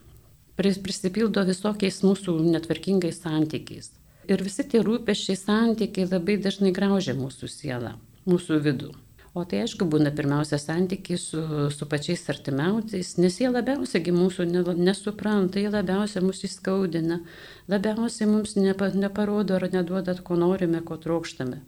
prisipildo 0.56 1.44
visokiais 1.48 2.02
mūsų 2.04 2.36
netvarkingais 2.52 3.24
santykiais 3.24 3.94
Ir 4.30 4.40
visi 4.44 4.64
tie 4.64 4.80
rūpeščiai, 4.84 5.36
santykiai 5.36 6.08
labai 6.08 6.38
dažnai 6.40 6.72
graužia 6.72 7.12
mūsų 7.18 7.48
sielą, 7.52 7.96
mūsų 8.28 8.60
vidų. 8.64 8.94
O 9.34 9.42
tai 9.50 9.64
aišku 9.64 9.88
būna 9.90 10.12
pirmiausia 10.14 10.60
santykiai 10.62 11.18
su, 11.18 11.40
su 11.74 11.86
pačiais 11.90 12.22
artimiausiais, 12.30 13.16
nes 13.18 13.38
jie 13.40 13.48
labiausiai 13.50 14.14
mūsų 14.14 14.46
nesupranta, 14.78 15.58
jie 15.58 15.72
labiausiai 15.74 16.22
mus 16.22 16.44
įskaudina, 16.46 17.18
labiausiai 17.66 18.30
mums 18.30 18.54
nepa, 18.54 18.92
neparodo 18.94 19.58
ar 19.58 19.66
neduoda, 19.74 20.14
ko 20.22 20.38
norime, 20.38 20.84
ko 20.86 21.00
trokštame. 21.02 21.58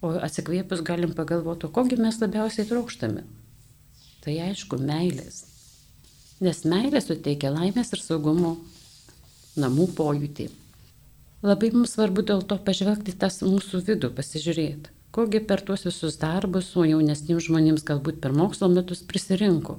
O 0.00 0.14
atsikvėpus 0.16 0.80
galim 0.84 1.12
pagalvoti, 1.12 1.68
kogi 1.76 2.00
mes 2.00 2.18
labiausiai 2.24 2.66
trokštame. 2.72 3.28
Tai 4.24 4.40
aišku, 4.48 4.80
meilės. 4.80 5.44
Nes 6.40 6.64
meilė 6.64 7.04
suteikia 7.04 7.52
laimės 7.52 7.92
ir 7.92 8.00
saugumo 8.00 8.56
namų 9.60 9.92
pojūtį. 10.00 10.48
Labai 11.44 11.70
mums 11.74 11.94
svarbu 11.94 12.24
dėl 12.24 12.44
to 12.48 12.56
pažvelgti 12.66 13.12
tas 13.20 13.42
mūsų 13.44 13.82
vidų, 13.88 14.14
pasižiūrėti, 14.16 14.92
kogi 15.12 15.42
per 15.44 15.60
tuos 15.66 15.84
visus 15.84 16.16
darbus, 16.20 16.70
o 16.80 16.86
jaunesniems 16.88 17.50
žmonėms 17.50 17.84
galbūt 17.90 18.22
per 18.24 18.32
mokslo 18.32 18.70
metus 18.72 19.04
prisirinko. 19.04 19.76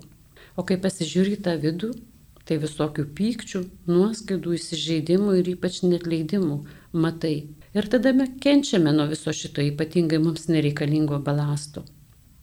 O 0.56 0.64
kai 0.68 0.78
pasižiūri 0.82 1.40
tą 1.42 1.58
vidų, 1.64 1.96
Tai 2.46 2.60
visokių 2.62 3.08
pykčių, 3.18 3.60
nuoskaidų, 3.90 4.52
įsižeidimų 4.60 5.38
ir 5.40 5.48
ypač 5.56 5.80
netleidimų 5.82 6.58
matai. 6.94 7.38
Ir 7.74 7.88
tada 7.90 8.14
kenčiame 8.44 8.94
nuo 8.94 9.08
viso 9.10 9.34
šito 9.34 9.66
ypatingai 9.66 10.20
mums 10.22 10.46
nereikalingo 10.52 11.18
balasto. 11.26 11.82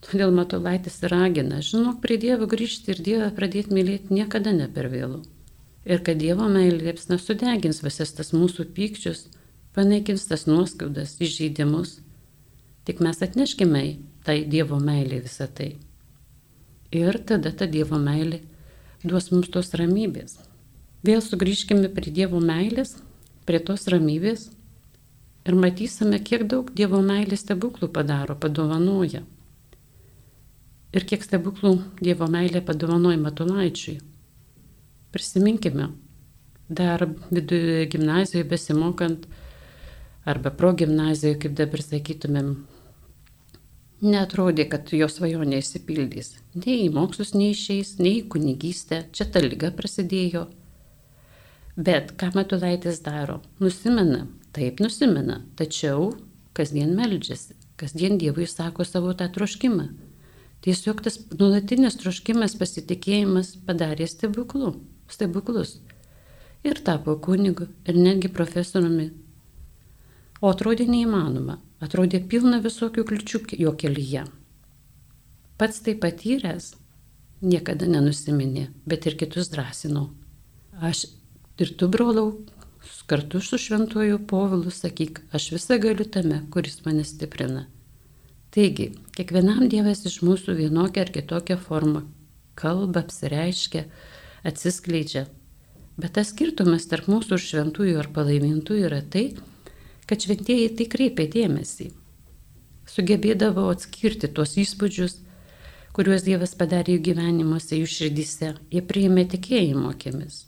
Todėl 0.02 0.34
Matulaitis 0.34 0.98
ragina, 1.06 1.60
žinok, 1.62 2.00
prie 2.02 2.18
Dievo 2.18 2.48
grįžti 2.50 2.90
ir 2.90 3.04
Dievą 3.06 3.28
pradėti 3.36 3.76
mylėti 3.76 4.18
niekada 4.18 4.50
ne 4.56 4.66
per 4.66 4.90
vėlų. 4.90 5.22
Ir 5.88 6.02
kad 6.06 6.20
Dievo 6.22 6.46
meilė 6.50 6.78
liepsna 6.86 7.18
sudegins 7.18 7.82
visas 7.82 8.12
tas 8.14 8.30
mūsų 8.34 8.68
pykčius, 8.76 9.26
panaikins 9.74 10.28
tas 10.30 10.46
nuoskaudas, 10.46 11.16
įžeidimus. 11.22 11.98
Tik 12.86 13.02
mes 13.02 13.22
atneškime 13.22 13.82
tai 14.26 14.42
Dievo 14.46 14.78
meilė 14.82 15.22
visą 15.24 15.48
tai. 15.50 15.74
Ir 16.94 17.18
tada 17.26 17.50
ta 17.50 17.66
Dievo 17.66 17.98
meilė 17.98 18.42
duos 19.02 19.30
mums 19.34 19.50
tos 19.50 19.72
ramybės. 19.78 20.38
Vėl 21.02 21.22
sugrįžkime 21.24 21.90
prie 21.90 22.14
Dievo 22.14 22.38
meilės, 22.38 22.96
prie 23.46 23.58
tos 23.58 23.88
ramybės 23.90 24.50
ir 25.48 25.58
matysime, 25.58 26.22
kiek 26.22 26.46
daug 26.46 26.70
Dievo 26.70 27.02
meilės 27.02 27.42
stebuklų 27.42 27.90
padaro, 27.90 28.38
padovanoja 28.38 29.24
ir 30.92 31.06
kiek 31.08 31.24
stebuklų 31.24 31.76
Dievo 32.04 32.28
meilė 32.30 32.62
padovanoja 32.64 33.20
Matulaičiui. 33.20 33.98
Prisiminkime, 35.12 35.90
dar 36.68 37.06
viduje 37.30 37.86
gimnazijoje 37.92 38.48
besimokant, 38.48 39.26
arba 40.24 40.50
pro 40.50 40.72
gimnazijoje, 40.78 41.38
kaip 41.42 41.56
dabar 41.58 41.82
sakytumėm, 41.84 42.52
netrodė, 44.02 44.66
kad 44.70 44.90
jo 44.94 45.08
svajonė 45.10 45.60
įsipildys. 45.62 46.34
Nei 46.58 46.86
į 46.86 46.90
mokslus 46.94 47.34
neišeis, 47.36 47.96
nei 48.02 48.20
į 48.20 48.26
kunigystę, 48.34 49.04
čia 49.14 49.28
ta 49.30 49.42
lyga 49.42 49.72
prasidėjo. 49.74 50.46
Bet 51.76 52.14
ką 52.20 52.32
Matulaitis 52.36 53.00
daro? 53.04 53.40
Nusimena, 53.62 54.26
taip 54.52 54.82
nusimena, 54.84 55.40
tačiau 55.56 56.12
kasdien 56.56 56.92
meldžiasi, 56.98 57.56
kasdien 57.80 58.18
Dievui 58.20 58.46
sako 58.50 58.84
savo 58.84 59.14
tą 59.16 59.30
troškimą. 59.32 59.88
Tiesiog 60.62 61.00
tas 61.02 61.16
nuolatinis 61.32 61.96
troškimas, 61.98 62.54
pasitikėjimas 62.60 63.56
padarė 63.66 64.06
stebuklų, 64.06 64.76
stebuklus. 65.12 65.78
Ir 66.62 66.78
tapo 66.86 67.16
kunigu, 67.18 67.66
ir 67.86 67.98
netgi 67.98 68.30
profesoriumi. 68.30 69.10
O 70.42 70.50
atrodė 70.50 70.86
neįmanoma, 70.90 71.58
atrodė 71.82 72.22
pilna 72.30 72.60
visokių 72.62 73.04
kliučių 73.08 73.42
jo 73.62 73.74
kelyje. 73.78 74.24
Pats 75.58 75.82
tai 75.86 75.94
patyręs, 75.98 76.72
niekada 77.42 77.86
nenusiminė, 77.90 78.68
bet 78.86 79.06
ir 79.06 79.18
kitus 79.18 79.50
drąsinau. 79.52 80.08
Aš 80.82 81.06
ir 81.62 81.74
tu, 81.78 81.86
brolau, 81.90 82.32
kartu 83.06 83.42
su 83.42 83.58
šventuoju 83.58 84.22
povilu 84.30 84.70
sakyk, 84.74 85.20
aš 85.34 85.52
visą 85.56 85.78
galiu 85.82 86.06
tame, 86.06 86.42
kuris 86.50 86.80
mane 86.86 87.04
stiprina. 87.06 87.66
Taigi, 88.52 88.90
kiekvienam 89.16 89.68
Dievas 89.70 90.02
iš 90.08 90.20
mūsų 90.26 90.56
vienokią 90.58 91.06
ar 91.06 91.12
kitokią 91.14 91.58
formą 91.60 92.02
kalba, 92.54 93.00
apsireiškia, 93.00 93.86
atsiskleidžia. 94.48 95.26
Bet 96.00 96.16
tas 96.16 96.30
skirtumas 96.32 96.86
tarp 96.88 97.08
mūsų 97.12 97.38
šventųjų 97.38 97.98
ar 98.00 98.08
palaimintųjų 98.14 98.86
yra 98.88 99.02
tai, 99.02 99.26
kad 100.08 100.24
šventieji 100.24 100.70
tai 100.78 100.86
kreipia 100.90 101.28
dėmesį. 101.30 101.90
Sugebėdavo 102.88 103.68
atskirti 103.70 104.30
tuos 104.32 104.56
įspūdžius, 104.60 105.18
kuriuos 105.96 106.24
Dievas 106.26 106.56
padarė 106.58 106.96
jų 106.96 107.04
gyvenimuose, 107.10 107.76
jų 107.78 107.88
širdise. 107.88 108.54
Jie 108.72 108.82
priėmė 108.84 109.26
tikėjimo 109.34 109.92
akimis. 109.92 110.46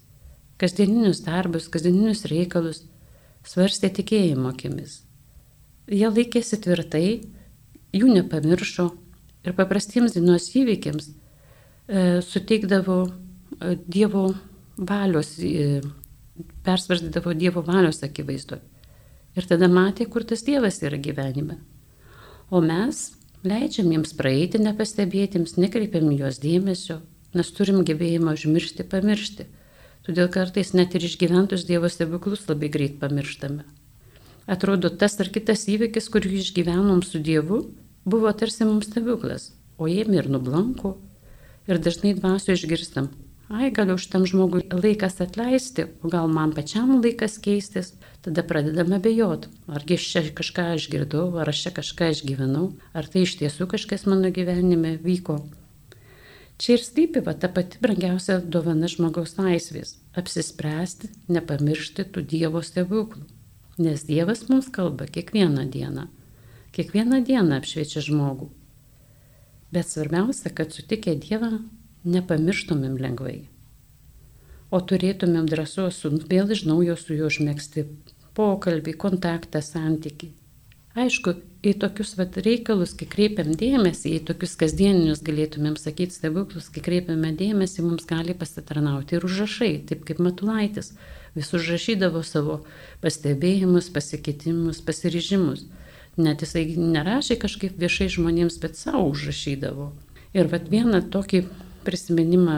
Kasdieninius 0.61 1.23
darbus, 1.27 1.69
kasdieninius 1.69 2.25
reikalus 2.31 2.85
svarstė 3.45 3.93
tikėjimo 4.01 4.51
akimis. 4.55 5.03
Jie 5.93 6.09
laikėsi 6.09 6.59
tvirtai 6.65 7.09
jų 7.93 8.13
nepamiršo 8.15 8.89
ir 9.45 9.57
paprastiems 9.57 10.17
dienos 10.17 10.49
įvykiams 10.57 11.11
e, 11.11 12.23
suteikdavo 12.25 12.99
Dievo 13.61 14.35
valios, 14.77 15.39
e, 15.39 15.81
persvarsdavo 16.65 17.35
Dievo 17.35 17.63
valios 17.63 18.03
akivaizdu. 18.03 18.59
Ir 19.35 19.47
tada 19.51 19.69
matė, 19.71 20.07
kur 20.11 20.25
tas 20.25 20.43
Dievas 20.47 20.81
yra 20.83 20.99
gyvenime. 20.99 21.59
O 22.51 22.61
mes 22.63 23.13
leidžiam 23.45 23.91
jiems 23.93 24.15
praeiti 24.17 24.61
nepastebėtiems, 24.63 25.57
nekreipiam 25.59 26.11
juos 26.15 26.41
dėmesio, 26.43 27.01
nes 27.35 27.51
turim 27.55 27.83
gebėjimą 27.87 28.35
užmiršti, 28.37 28.87
pamiršti. 28.91 29.47
Todėl 30.05 30.29
kartais 30.29 30.75
net 30.77 30.95
ir 30.95 31.07
išgyventus 31.07 31.65
Dievo 31.67 31.89
stebuklus 31.89 32.45
labai 32.49 32.69
greit 32.69 33.01
pamirštame. 33.01 33.65
Atrodo, 34.47 34.91
tas 34.91 35.17
ar 35.23 35.31
kitas 35.33 35.65
įvykis, 35.73 36.11
kurį 36.13 36.43
išgyvenom 36.43 37.01
su 37.03 37.19
Dievu, 37.19 37.63
buvo 38.05 38.33
tarsi 38.37 38.67
mums 38.69 38.91
stebuklas, 38.91 39.53
o 39.79 39.89
jie 39.89 40.05
ir 40.05 40.29
nublanko. 40.29 40.99
Ir 41.65 41.81
dažnai 41.81 42.13
dvasio 42.13 42.53
išgirstam, 42.53 43.09
ai 43.55 43.71
gal 43.75 43.93
už 43.95 44.07
tam 44.13 44.27
žmogui 44.27 44.65
laikas 44.71 45.21
atleisti, 45.25 45.87
o 46.03 46.11
gal 46.13 46.29
man 46.29 46.55
pačiam 46.57 46.93
laikas 46.99 47.37
keistis, 47.43 47.93
tada 48.25 48.43
pradedam 48.47 48.95
abejot, 48.97 49.49
argi 49.69 49.99
aš 49.99 50.09
čia 50.13 50.23
kažką 50.41 50.65
išgirdau, 50.79 51.29
ar 51.41 51.53
aš 51.53 51.67
čia 51.67 51.75
kažką 51.79 52.11
išgyvenau, 52.15 52.73
ar 52.93 53.07
tai 53.07 53.23
iš 53.27 53.37
tiesų 53.43 53.69
kažkas 53.75 54.07
mano 54.11 54.33
gyvenime 54.35 54.97
vyko. 55.03 55.39
Čia 56.59 56.77
ir 56.77 56.83
slypi 56.87 57.23
va 57.27 57.35
ta 57.35 57.51
pati 57.51 57.81
brangiausia 57.83 58.41
dovana 58.41 58.91
žmogaus 58.91 59.39
laisvės- 59.39 59.97
apsispręsti, 60.21 61.11
nepamiršti 61.29 62.05
tų 62.11 62.27
Dievo 62.27 62.63
stebuklų. 62.63 63.25
Nes 63.79 64.05
Dievas 64.07 64.49
mums 64.49 64.71
kalba 64.71 65.07
kiekvieną 65.07 65.67
dieną 65.71 66.07
kiekvieną 66.75 67.23
dieną 67.23 67.55
apšviečia 67.61 68.03
žmogų. 68.03 68.51
Bet 69.75 69.91
svarbiausia, 69.91 70.51
kad 70.51 70.75
sutikę 70.75 71.15
Dievą 71.23 71.61
nepamirštumėm 72.05 72.97
lengvai. 73.01 73.39
O 74.75 74.81
turėtumėm 74.81 75.47
drąsos 75.51 76.01
vėl 76.31 76.51
iš 76.55 76.65
naujo 76.69 76.97
su 76.99 77.17
juo 77.17 77.29
užmėgsti 77.31 77.87
pokalbį, 78.35 78.97
kontaktą, 78.99 79.63
santyki. 79.63 80.33
Aišku, 80.95 81.33
į 81.67 81.73
tokius 81.83 82.13
vat, 82.15 82.37
reikalus, 82.39 82.93
kai 82.95 83.07
kreipiam 83.11 83.49
dėmesį, 83.59 84.13
į 84.15 84.21
tokius 84.29 84.53
kasdieninius 84.61 85.25
galėtumėm 85.27 85.75
sakyti 85.81 86.15
stebuklus, 86.15 86.69
kai 86.71 86.85
kreipiame 86.87 87.33
dėmesį, 87.35 87.83
mums 87.83 88.07
gali 88.07 88.37
pasitarnauti 88.39 89.19
ir 89.19 89.27
užrašai, 89.27 89.73
taip 89.89 90.05
kaip 90.07 90.23
Matulaitis. 90.23 90.93
Vis 91.35 91.51
užrašydavo 91.51 92.23
savo 92.23 92.61
pastebėjimus, 93.03 93.91
pasikeitimus, 93.95 94.79
pasiryžimus. 94.87 95.67
Net 96.15 96.47
jisai 96.47 96.69
nerašė 96.79 97.41
kažkaip 97.43 97.75
viešai 97.81 98.07
žmonėms, 98.15 98.61
bet 98.63 98.79
savo 98.79 99.03
užrašydavo. 99.11 99.91
Ir 100.35 100.51
vad 100.51 100.71
vieną 100.71 101.03
tokį 101.11 101.43
prisiminimą, 101.87 102.57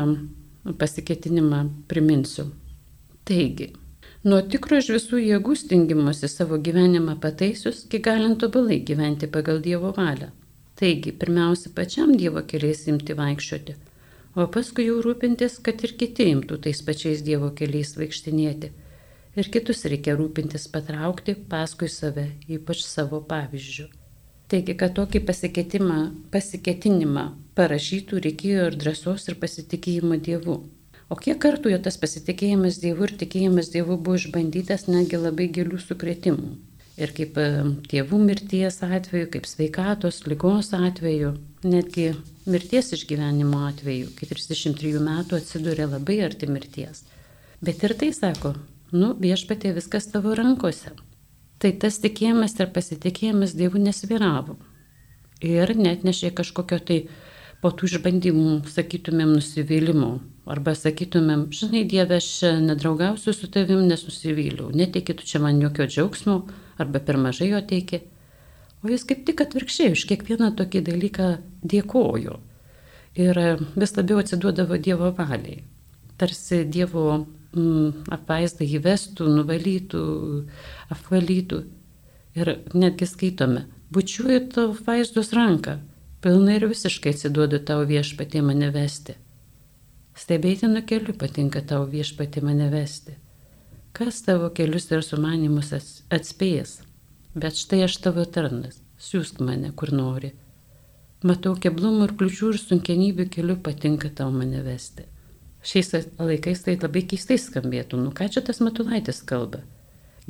pasiketinimą 0.78 1.60
priminsiu. 1.90 2.46
Taigi, 3.26 3.72
nuo 4.24 4.38
tikro 4.54 4.78
iš 4.82 4.92
visų 4.94 5.20
jėgų 5.22 5.56
stingimuose 5.62 6.30
savo 6.30 6.60
gyvenimą 6.68 7.18
pataisius, 7.22 7.84
kiek 7.90 8.06
galint 8.06 8.40
tobulai 8.42 8.80
gyventi 8.90 9.28
pagal 9.36 9.60
Dievo 9.66 9.92
valią. 9.96 10.30
Taigi, 10.78 11.12
pirmiausia, 11.12 11.74
pačiam 11.76 12.16
Dievo 12.16 12.42
keliais 12.46 12.86
imti 12.92 13.16
vaikščioti, 13.18 13.76
o 14.36 14.48
paskui 14.52 14.88
jau 14.90 14.98
rūpintis, 15.04 15.60
kad 15.64 15.84
ir 15.86 15.96
kiti 16.00 16.30
imtų 16.32 16.60
tais 16.66 16.82
pačiais 16.88 17.22
Dievo 17.26 17.52
keliais 17.56 17.96
vaikštinėti 17.98 18.72
ir 19.36 19.50
kitus 19.52 19.84
reikia 19.90 20.16
rūpintis 20.16 20.66
patraukti 20.72 21.36
paskui 21.50 21.88
save, 21.92 22.30
ypač 22.48 22.82
savo 22.86 23.20
pavyzdžių. 23.28 23.88
Taigi, 24.46 24.76
kad 24.78 24.94
tokį 24.94 25.24
pasiketinimą 25.26 27.24
parašytų, 27.59 28.20
reikėjo 28.28 28.68
ir 28.70 28.76
drąsos, 28.78 29.26
ir 29.26 29.38
pasitikėjimo 29.42 30.18
Dievu. 30.22 30.56
O 31.11 31.16
kiek 31.18 31.38
kartų 31.42 31.72
jo 31.72 31.80
tas 31.82 31.98
pasitikėjimas 32.02 32.78
Dievu 32.82 33.06
ir 33.09 33.14
tikėjimas 33.18 33.72
Dievu 33.74 33.96
buvo 33.98 34.18
išbandytas 34.20 34.87
netgi 34.90 35.18
labai 35.22 35.46
gilių 35.54 35.78
sukretimų. 35.82 36.54
Ir 36.96 37.12
kaip 37.16 37.37
e, 37.37 37.48
tėvų 37.90 38.18
mirties 38.22 38.78
atveju, 38.87 39.28
kaip 39.35 39.44
sveikatos, 39.50 40.22
lygos 40.30 40.70
atveju, 40.78 41.35
netgi 41.66 42.06
mirties 42.48 42.94
išgyvenimo 42.96 43.66
atveju, 43.68 44.14
kai 44.16 44.30
33 44.30 45.02
metų 45.04 45.40
atsidūrė 45.42 45.90
labai 45.92 46.22
arti 46.24 46.48
mirties. 46.48 47.02
Bet 47.61 47.85
ir 47.85 47.96
tai 48.00 48.12
sako, 48.16 48.54
nu 48.96 49.12
viešpatė 49.20 49.74
viskas 49.76 50.09
tavo 50.14 50.32
rankose. 50.38 50.94
Tai 51.62 51.72
tas 51.80 51.96
tikėjimas 52.02 52.56
ir 52.60 52.72
pasitikėjimas 52.74 53.54
Dievu 53.56 53.80
nesviravo. 53.80 54.58
Ir 55.44 55.72
net 55.76 56.04
nešė 56.04 56.32
kažkokio 56.36 56.78
tai 56.84 56.98
po 57.62 57.72
tų 57.72 57.88
išbandymų, 57.90 58.50
sakytumėm, 58.72 59.36
nusivylimo. 59.38 60.10
Arba 60.46 60.76
sakytumėm, 60.78 61.48
žinai, 61.56 61.82
Dieve, 61.88 62.20
aš 62.20 62.28
nedraugausiu 62.62 63.32
su 63.34 63.48
tavim, 63.50 63.82
nes 63.88 64.04
nusivyliau. 64.06 64.68
Neteikėtų 64.76 65.26
čia 65.26 65.40
man 65.42 65.58
jokio 65.62 65.88
džiaugsmo, 65.90 66.36
arba 66.78 67.00
per 67.02 67.18
mažai 67.18 67.50
jo 67.50 67.62
teikė. 67.72 68.04
O 68.84 68.92
jis 68.92 69.06
kaip 69.08 69.24
tik 69.26 69.40
atvirkščiai 69.42 69.96
už 69.96 70.04
kiekvieną 70.12 70.52
tokį 70.60 70.84
dalyką 70.86 71.30
dėkojo. 71.66 72.36
Ir 73.16 73.40
vis 73.74 73.96
labiau 73.96 74.20
atsiduodavo 74.20 74.76
Dievo 74.76 75.10
valiai. 75.16 75.64
tarsi 76.16 76.64
Dievo 76.64 77.26
mm, 77.56 78.06
apvaizdą 78.14 78.66
įvestų, 78.78 79.26
nuvalytų, 79.40 80.04
apvalytų. 80.94 81.62
Ir 82.36 82.52
netgi 82.76 83.08
skaitome, 83.08 83.64
bučiuoju 83.90 84.40
tavo 84.52 84.76
vaizdos 84.86 85.32
ranką, 85.36 85.78
pilnai 86.24 86.58
ir 86.60 86.68
visiškai 86.68 87.14
atsiduodu 87.16 87.62
tavo 87.64 87.86
viešpatį 87.88 88.42
mane 88.44 88.68
vesti. 88.74 89.16
Stebėtinu 90.16 90.82
keliu 90.88 91.16
patinka 91.16 91.60
tavo 91.64 91.88
viešpatį 91.92 92.42
mane 92.44 92.68
vesti. 92.72 93.16
Kas 93.96 94.20
tavo 94.24 94.50
kelius 94.52 94.90
ir 94.92 95.04
sumanimus 95.04 95.72
atspėjęs? 96.12 96.80
Bet 97.36 97.56
štai 97.56 97.82
aš 97.84 97.96
tavo 98.04 98.24
tarnas, 98.28 98.82
siūsk 99.00 99.40
mane 99.44 99.72
kur 99.76 99.92
nori. 99.92 100.34
Matau 101.24 101.54
keblumų 101.56 102.10
ir 102.10 102.16
kliučių 102.20 102.52
ir 102.52 102.60
sunkenybių 102.60 103.28
keliu 103.32 103.56
patinka 103.64 104.12
tau 104.12 104.28
mane 104.32 104.60
vesti. 104.64 105.04
Šiais 105.66 105.90
laikais 106.22 106.62
tai 106.62 106.76
labai 106.79 107.02
keistai 107.11 107.40
skambėtų, 107.42 107.98
nu 107.98 108.12
ką 108.14 108.29
čia 108.31 108.42
tas 108.46 108.62
matulaitis 108.62 109.18
kalba. 109.26 109.64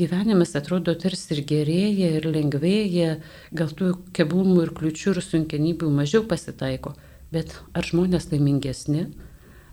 Gyvenimas 0.01 0.55
atrodo 0.57 0.95
tarsi 0.97 1.35
ir 1.37 1.43
gerėja, 1.49 2.09
ir 2.19 2.27
lengvėja, 2.29 3.19
gal 3.57 3.71
tų 3.77 3.95
keblumų 4.17 4.67
ir 4.67 4.73
kliučių 4.77 5.15
ir 5.15 5.21
sunkenybių 5.25 5.89
mažiau 5.93 6.25
pasitaiko, 6.29 6.95
bet 7.33 7.55
ar 7.77 7.89
žmonės 7.89 8.31
laimingesni, 8.33 9.07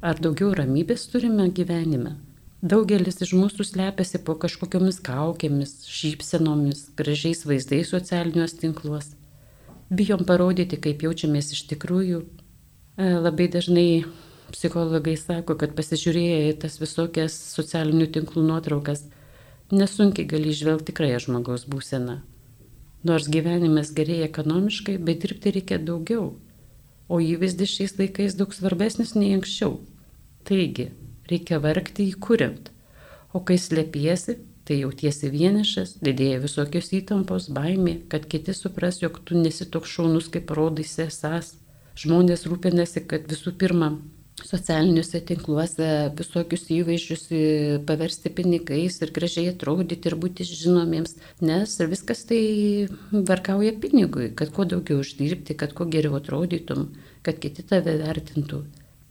ar 0.04 0.20
daugiau 0.24 0.52
ramybės 0.56 1.08
turime 1.12 1.50
gyvenime? 1.52 2.18
Daugelis 2.64 3.20
iš 3.24 3.34
mūsų 3.36 3.66
slepiasi 3.68 4.22
po 4.24 4.38
kažkokiamis 4.40 5.02
kaukėmis, 5.04 5.82
šypsenomis, 5.92 6.86
gražiais 6.96 7.44
vaizdais 7.44 7.92
socialiniuose 7.92 8.62
tinkluos. 8.62 9.10
Bijom 9.92 10.24
parodyti, 10.28 10.80
kaip 10.80 11.04
jaučiamės 11.04 11.52
iš 11.52 11.66
tikrųjų. 11.74 12.22
E, 12.24 13.10
labai 13.20 13.50
dažnai 13.52 13.88
psichologai 14.52 15.16
sako, 15.20 15.56
kad 15.60 15.76
pasižiūrėję 15.78 16.40
į 16.50 16.54
tas 16.66 16.80
visokias 16.82 17.36
socialinių 17.54 18.10
tinklų 18.18 18.44
nuotraukas, 18.50 19.06
nesunkiai 19.72 20.28
gali 20.30 20.52
išvelgti 20.54 20.92
tikrąją 20.92 21.22
žmogaus 21.28 21.66
būseną. 21.70 22.20
Nors 23.04 23.28
gyvenimas 23.28 23.92
gerėja 23.96 24.30
ekonomiškai, 24.30 24.98
bet 25.00 25.24
dirbti 25.24 25.52
reikia 25.58 25.80
daugiau, 25.80 26.34
o 27.12 27.20
įvaizdis 27.20 27.74
šiais 27.76 27.98
laikais 28.00 28.38
daug 28.40 28.54
svarbesnis 28.56 29.12
nei 29.18 29.34
anksčiau. 29.36 29.82
Taigi, 30.48 30.92
reikia 31.30 31.60
vargti 31.64 32.08
įkuriant. 32.14 32.72
O 33.34 33.42
kai 33.44 33.58
slėpiesi, 33.60 34.38
tai 34.64 34.80
jautiesi 34.84 35.32
vienišas, 35.34 35.98
didėja 36.06 36.40
visokios 36.44 36.92
įtampos, 36.96 37.50
baimė, 37.52 37.98
kad 38.12 38.28
kiti 38.32 38.56
supras, 38.56 39.02
jog 39.02 39.20
tu 39.28 39.36
nesi 39.40 39.68
toks 39.68 39.92
šaunus, 39.98 40.30
kaip 40.32 40.54
rodaisi 40.56 41.04
esas. 41.08 41.56
Žmonės 42.00 42.48
rūpinasi, 42.50 43.04
kad 43.10 43.28
visų 43.30 43.54
pirma 43.60 43.92
socialiniuose 44.42 45.22
tinkluose 45.28 45.88
visokius 46.18 46.66
įvaizdžius 46.74 47.26
paversti 47.88 48.32
pinigais 48.34 48.98
ir 49.04 49.12
gražiai 49.14 49.52
atrodyti 49.52 50.10
ir 50.10 50.16
būti 50.20 50.48
žinomiems, 50.48 51.16
nes 51.46 51.76
viskas 51.92 52.26
tai 52.30 52.42
varkauja 53.12 53.76
pinigui, 53.84 54.32
kad 54.36 54.54
kuo 54.56 54.66
daugiau 54.66 55.04
uždirbti, 55.04 55.58
kad 55.60 55.76
kuo 55.78 55.86
geriau 55.86 56.18
atrodytum, 56.18 56.90
kad 57.22 57.40
kiti 57.44 57.66
tave 57.68 57.96
vertintų. 58.02 58.64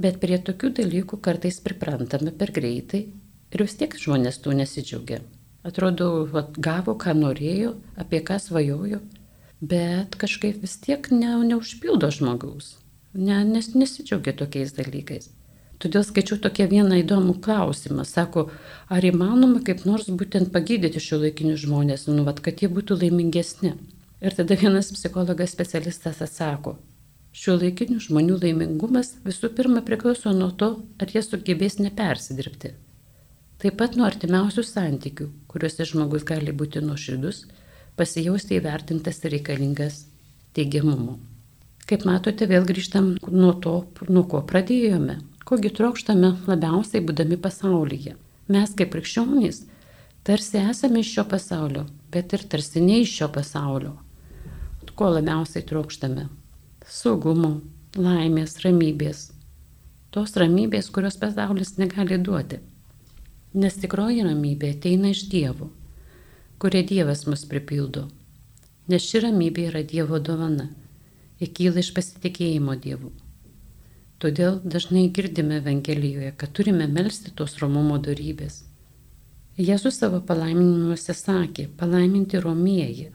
Bet 0.02 0.18
prie 0.18 0.40
tokių 0.42 0.72
dalykų 0.80 1.20
kartais 1.22 1.60
priprantame 1.62 2.34
per 2.34 2.50
greitai 2.50 3.06
ir 3.52 3.62
vis 3.62 3.78
tiek 3.78 3.94
žmonės 3.94 4.42
tų 4.42 4.58
nesidžiaugia. 4.58 5.22
Atrodo, 5.62 6.24
vat, 6.26 6.56
gavo, 6.58 6.96
ką 6.98 7.14
norėjo, 7.14 7.76
apie 7.94 8.18
ką 8.26 8.40
svajojo, 8.42 8.98
bet 9.62 10.16
kažkaip 10.18 10.58
vis 10.64 10.74
tiek 10.82 11.06
ne, 11.14 11.36
neužpildo 11.46 12.10
žmogaus. 12.10 12.81
Ne, 13.14 13.42
nes 13.44 13.72
nesidžiaugia 13.74 14.34
tokiais 14.36 14.72
dalykais. 14.76 15.30
Todėl 15.82 16.04
skaičiu 16.06 16.38
tokią 16.40 16.68
vieną 16.70 17.00
įdomų 17.02 17.40
klausimą. 17.44 18.06
Sako, 18.08 18.46
ar 18.88 19.04
įmanoma 19.04 19.60
kaip 19.66 19.82
nors 19.88 20.06
būtent 20.08 20.52
pagydyti 20.54 21.02
šio 21.02 21.18
laikinius 21.24 21.64
žmonės, 21.66 22.06
nu, 22.08 22.22
vat, 22.28 22.40
kad 22.40 22.62
jie 22.62 22.70
būtų 22.70 23.00
laimingesni. 23.02 23.74
Ir 24.22 24.38
tada 24.38 24.56
vienas 24.56 24.92
psichologas 24.94 25.50
specialistas 25.52 26.22
atsako, 26.22 26.76
Šio 27.32 27.54
laikinių 27.56 27.96
žmonių 28.04 28.34
laimingumas 28.42 29.14
visų 29.24 29.48
pirma 29.56 29.80
priklauso 29.86 30.34
nuo 30.36 30.50
to, 30.52 30.74
ar 31.00 31.12
jie 31.14 31.22
sugebės 31.24 31.78
nepersidirbti. 31.80 32.74
Taip 33.62 33.78
pat 33.80 33.96
nuo 33.96 34.04
artimiausių 34.04 34.64
santykių, 34.68 35.30
kuriuose 35.48 35.86
žmogus 35.88 36.26
gali 36.28 36.52
būti 36.52 36.82
nuoširdus, 36.84 37.46
pasijausti 37.96 38.58
įvertintas 38.58 39.22
ir 39.24 39.32
reikalingas 39.38 40.02
teigiamumu. 40.52 41.16
Kaip 41.88 42.04
matote, 42.08 42.46
vėl 42.46 42.66
grįžtam 42.68 43.16
nuo 43.28 43.52
to, 43.64 43.74
nuo 44.08 44.22
ko 44.30 44.42
pradėjome, 44.46 45.18
kogi 45.48 45.72
trokštame 45.74 46.36
labiausiai 46.48 47.02
būdami 47.04 47.38
pasaulyje. 47.42 48.14
Mes 48.52 48.76
kaip 48.78 48.92
krikščionys 48.94 49.64
tarsi 50.26 50.60
esame 50.62 51.02
iš 51.02 51.16
šio 51.16 51.26
pasaulio, 51.30 51.88
bet 52.14 52.32
ir 52.36 52.46
tarsi 52.46 52.84
ne 52.84 53.00
iš 53.02 53.16
šio 53.18 53.32
pasaulio. 53.34 53.96
Ko 54.94 55.08
labiausiai 55.08 55.64
trokštame? 55.66 56.28
saugumo, 56.88 57.60
laimės, 57.96 58.58
ramybės. 58.64 59.30
Tos 60.12 60.34
ramybės, 60.36 60.90
kurios 60.92 61.16
pasaulis 61.16 61.76
negali 61.78 62.18
duoti. 62.18 62.58
Nes 63.54 63.76
tikroji 63.80 64.24
ramybė 64.26 64.72
ateina 64.74 65.12
iš 65.12 65.26
Dievo, 65.32 65.70
kurie 66.60 66.82
Dievas 66.88 67.26
mus 67.28 67.44
pripildo. 67.48 68.08
Nes 68.88 69.04
ši 69.04 69.26
ramybė 69.26 69.68
yra 69.70 69.82
Dievo 69.88 70.18
dovana 70.18 70.68
ir 71.42 71.52
kyla 71.56 71.82
iš 71.82 71.90
pasitikėjimo 71.96 72.76
Dievu. 72.82 73.10
Todėl 74.22 74.60
dažnai 74.62 75.08
girdime 75.10 75.58
Evangelijoje, 75.58 76.30
kad 76.38 76.52
turime 76.54 76.86
melstį 76.86 77.32
tos 77.40 77.56
romumo 77.58 77.98
darybės. 77.98 78.60
Jėzus 79.58 79.98
savo 79.98 80.22
palaiminimuose 80.28 81.16
sakė, 81.18 81.66
palaiminti 81.80 82.38
romieji. 82.40 83.10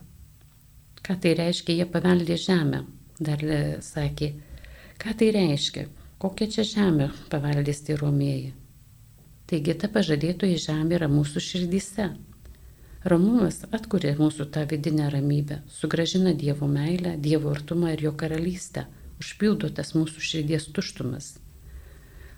Ką 1.02 1.16
tai 1.22 1.32
reiškia, 1.38 1.78
jie 1.80 1.86
paveldė 1.88 2.36
žemę, 2.38 2.82
dar 3.18 3.42
sakė, 3.82 4.34
ką 5.00 5.16
tai 5.18 5.32
reiškia, 5.34 5.86
kokia 6.20 6.50
čia 6.52 6.66
žemė 6.74 7.08
paveldės 7.32 7.80
tie 7.86 7.96
romėjai. 7.96 8.52
Taigi 9.48 9.74
ta 9.80 9.88
pažadėtoji 9.88 10.60
žemė 10.60 10.98
yra 10.98 11.08
mūsų 11.08 11.40
širdyse. 11.40 12.10
Ramumas 13.06 13.60
atkuria 13.70 14.16
mūsų 14.18 14.48
tą 14.50 14.64
vidinę 14.66 15.06
ramybę, 15.14 15.60
sugražina 15.70 16.32
Dievo 16.34 16.66
meilę, 16.66 17.12
Dievo 17.18 17.52
artumą 17.54 17.92
ir 17.94 18.00
jo 18.02 18.10
karalystę, 18.12 18.88
užpildo 19.22 19.70
tas 19.70 19.94
mūsų 19.94 20.18
širdies 20.18 20.66
tuštumas. 20.74 21.36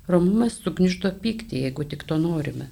Romumas 0.09 0.59
sugniždo 0.61 1.15
pyktį, 1.23 1.63
jeigu 1.65 1.87
tik 1.89 2.05
to 2.05 2.19
norime. 2.21 2.67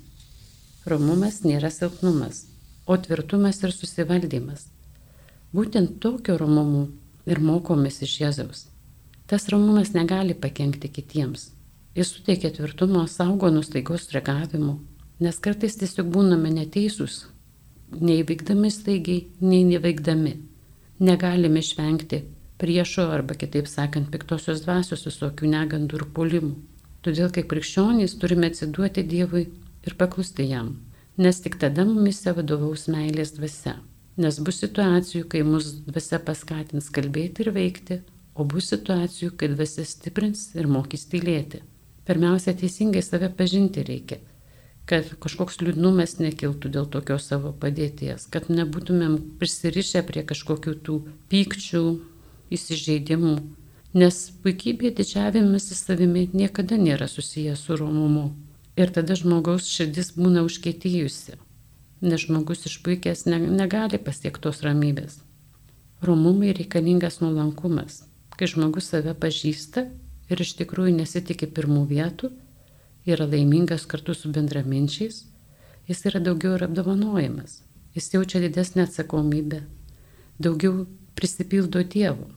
Romumas 0.85 1.41
nėra 1.47 1.71
silpnumas, 1.73 2.43
o 2.85 2.99
tvirtumas 3.01 3.63
ir 3.65 3.73
susivaldymas. 3.73 4.67
Būtent 5.57 5.97
tokio 6.05 6.37
romumu 6.37 6.91
ir 7.25 7.41
mokomės 7.41 8.03
iš 8.05 8.19
Jėzaus. 8.21 8.67
Tas 9.29 9.49
ramumas 9.49 9.95
negali 9.97 10.37
pakengti 10.37 10.93
kitiems. 10.93 11.55
Jis 11.97 12.13
suteikia 12.13 12.53
tvirtumo, 12.53 13.07
saugo 13.09 13.49
nuo 13.49 13.65
staigos 13.65 14.11
reagavimų, 14.13 14.77
nes 15.25 15.41
kartais 15.41 15.81
tiesiog 15.81 16.13
būname 16.13 16.53
neteisūs, 16.53 17.23
nei 18.01 18.25
veikdami 18.27 18.71
staigiai, 18.71 19.27
nei 19.41 19.65
neveikdami. 19.69 20.35
Negalime 20.99 21.63
išvengti 21.63 22.25
priešo 22.59 23.07
arba 23.15 23.35
kitaip 23.39 23.69
sakant 23.71 24.11
piktosios 24.13 24.65
dvasios 24.65 25.07
visokių 25.07 25.51
negandų 25.53 26.01
ir 26.01 26.05
puolimų. 26.15 26.55
Todėl 27.07 27.31
kaip 27.35 27.47
krikščionys 27.53 28.17
turime 28.19 28.51
atsiduoti 28.51 29.05
Dievui 29.07 29.45
ir 29.87 29.95
paklusti 30.01 30.49
jam, 30.51 30.73
nes 31.17 31.39
tik 31.45 31.61
tada 31.63 31.87
mumise 31.87 32.35
vadovaus 32.35 32.89
meilės 32.91 33.37
dvasia. 33.37 33.77
Nes 34.19 34.41
bus 34.43 34.59
situacijų, 34.65 35.29
kai 35.31 35.45
mus 35.47 35.71
dvasia 35.87 36.19
paskatins 36.19 36.91
kalbėti 36.91 37.45
ir 37.45 37.53
veikti, 37.55 38.01
o 38.35 38.45
bus 38.45 38.73
situacijų, 38.73 39.37
kai 39.39 39.53
dvasia 39.55 39.87
stiprins 39.87 40.49
ir 40.59 40.67
mokys 40.67 41.07
tylėti. 41.13 41.63
Pirmiausia, 42.09 42.57
teisingai 42.59 43.05
save 43.07 43.31
pažinti 43.39 43.85
reikia, 43.87 44.19
kad 44.89 45.11
kažkoks 45.23 45.61
liūdnumas 45.63 46.17
nekiltų 46.23 46.73
dėl 46.75 46.89
tokios 46.91 47.29
savo 47.31 47.53
padėties, 47.53 48.27
kad 48.33 48.49
nebūtumėm 48.53 49.19
prisirišę 49.41 50.05
prie 50.09 50.25
kažkokių 50.29 50.77
tų 50.87 51.01
pykčių, 51.33 51.83
įsižeidimų, 52.57 53.35
nes 54.01 54.23
puikybė 54.45 54.95
didžiavimas 54.97 55.69
į 55.75 55.81
savimi 55.83 56.29
niekada 56.33 56.81
nėra 56.81 57.11
susijęs 57.11 57.67
su 57.69 57.77
romumu. 57.77 58.31
Ir 58.79 58.95
tada 58.95 59.19
žmogaus 59.19 59.69
širdis 59.69 60.15
būna 60.17 60.47
užkėtyjusi 60.47 61.37
nes 62.01 62.21
žmogus 62.21 62.67
išpuikęs 62.67 63.27
ne, 63.27 63.39
negali 63.39 63.99
pasiekti 63.99 64.43
tos 64.47 64.63
ramybės. 64.63 65.19
Romumai 66.03 66.53
reikalingas 66.55 67.19
nuolankumas, 67.23 68.05
kai 68.39 68.47
žmogus 68.51 68.91
save 68.93 69.15
pažįsta 69.19 69.89
ir 70.31 70.43
iš 70.45 70.55
tikrųjų 70.61 70.95
nesitikė 71.01 71.49
pirmų 71.51 71.85
vietų, 71.91 72.31
yra 73.15 73.27
laimingas 73.27 73.87
kartu 73.91 74.15
su 74.15 74.31
bendraminčiais, 74.35 75.25
jis 75.89 76.05
yra 76.11 76.21
daugiau 76.21 76.57
ir 76.57 76.67
apdovanojimas, 76.69 77.63
jis 77.97 78.13
jaučia 78.15 78.43
didesnę 78.45 78.85
atsakomybę, 78.85 79.63
daugiau 80.39 80.87
prisipildo 81.19 81.83
Dievo. 81.83 82.29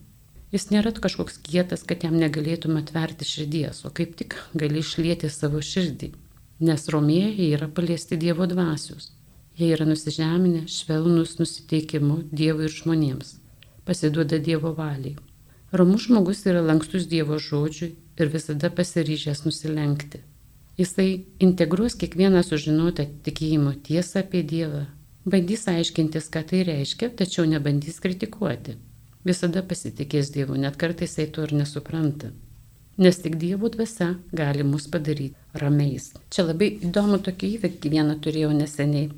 Jis 0.52 0.68
nėra 0.72 0.92
kažkoks 0.92 1.38
kietas, 1.46 1.86
kad 1.88 2.04
jam 2.04 2.18
negalėtum 2.20 2.76
atverti 2.80 3.28
širdies, 3.28 3.86
o 3.88 3.92
kaip 3.96 4.18
tik 4.20 4.36
gali 4.54 4.84
išlieti 4.84 5.30
savo 5.32 5.62
širdį. 5.64 6.12
nes 6.62 6.88
romėjai 6.94 7.50
yra 7.56 7.68
paliesti 7.68 8.18
Dievo 8.22 8.46
dvasios. 8.46 9.10
Jie 9.58 9.72
yra 9.76 9.86
nusižeminę, 9.90 10.68
švelnus 10.70 11.40
nusiteikimu 11.40 12.22
Dievui 12.32 12.68
ir 12.70 12.76
žmonėms, 12.76 13.36
pasiduoda 13.86 14.38
Dievo 14.40 14.74
valiai. 14.78 15.18
Romus 15.74 16.06
žmogus 16.08 16.46
yra 16.46 16.62
lankstus 16.62 17.08
Dievo 17.10 17.40
žodžiui 17.42 17.96
ir 18.20 18.32
visada 18.36 18.70
pasiryžęs 18.70 19.44
nusilenkti. 19.48 20.22
Jisai 20.80 21.26
integruos 21.44 21.98
kiekvieną 22.00 22.44
sužinotą 22.48 23.08
tikėjimo 23.26 23.74
tiesą 23.88 24.24
apie 24.24 24.44
Dievą, 24.54 24.86
bandys 25.26 25.68
aiškintis, 25.72 26.30
ką 26.34 26.46
tai 26.54 26.64
reiškia, 26.70 27.12
tačiau 27.24 27.50
nebandys 27.50 28.00
kritikuoti. 28.04 28.78
Visada 29.28 29.62
pasitikės 29.62 30.32
Dievu, 30.34 30.56
net 30.58 30.80
kartais 30.82 31.12
jisai 31.12 31.28
to 31.36 31.44
ir 31.46 31.54
nesupranta 31.64 32.32
nes 33.02 33.18
tik 33.18 33.36
Dievo 33.36 33.70
dvasia 33.70 34.16
gali 34.32 34.64
mus 34.64 34.88
padaryti 34.88 35.36
ramiais. 35.54 36.12
Čia 36.30 36.46
labai 36.52 36.68
įdomu 36.88 37.18
tokį 37.26 37.56
įvykį 37.58 37.92
vieną 37.96 38.18
turėjau 38.24 38.52
neseniai. 38.54 39.10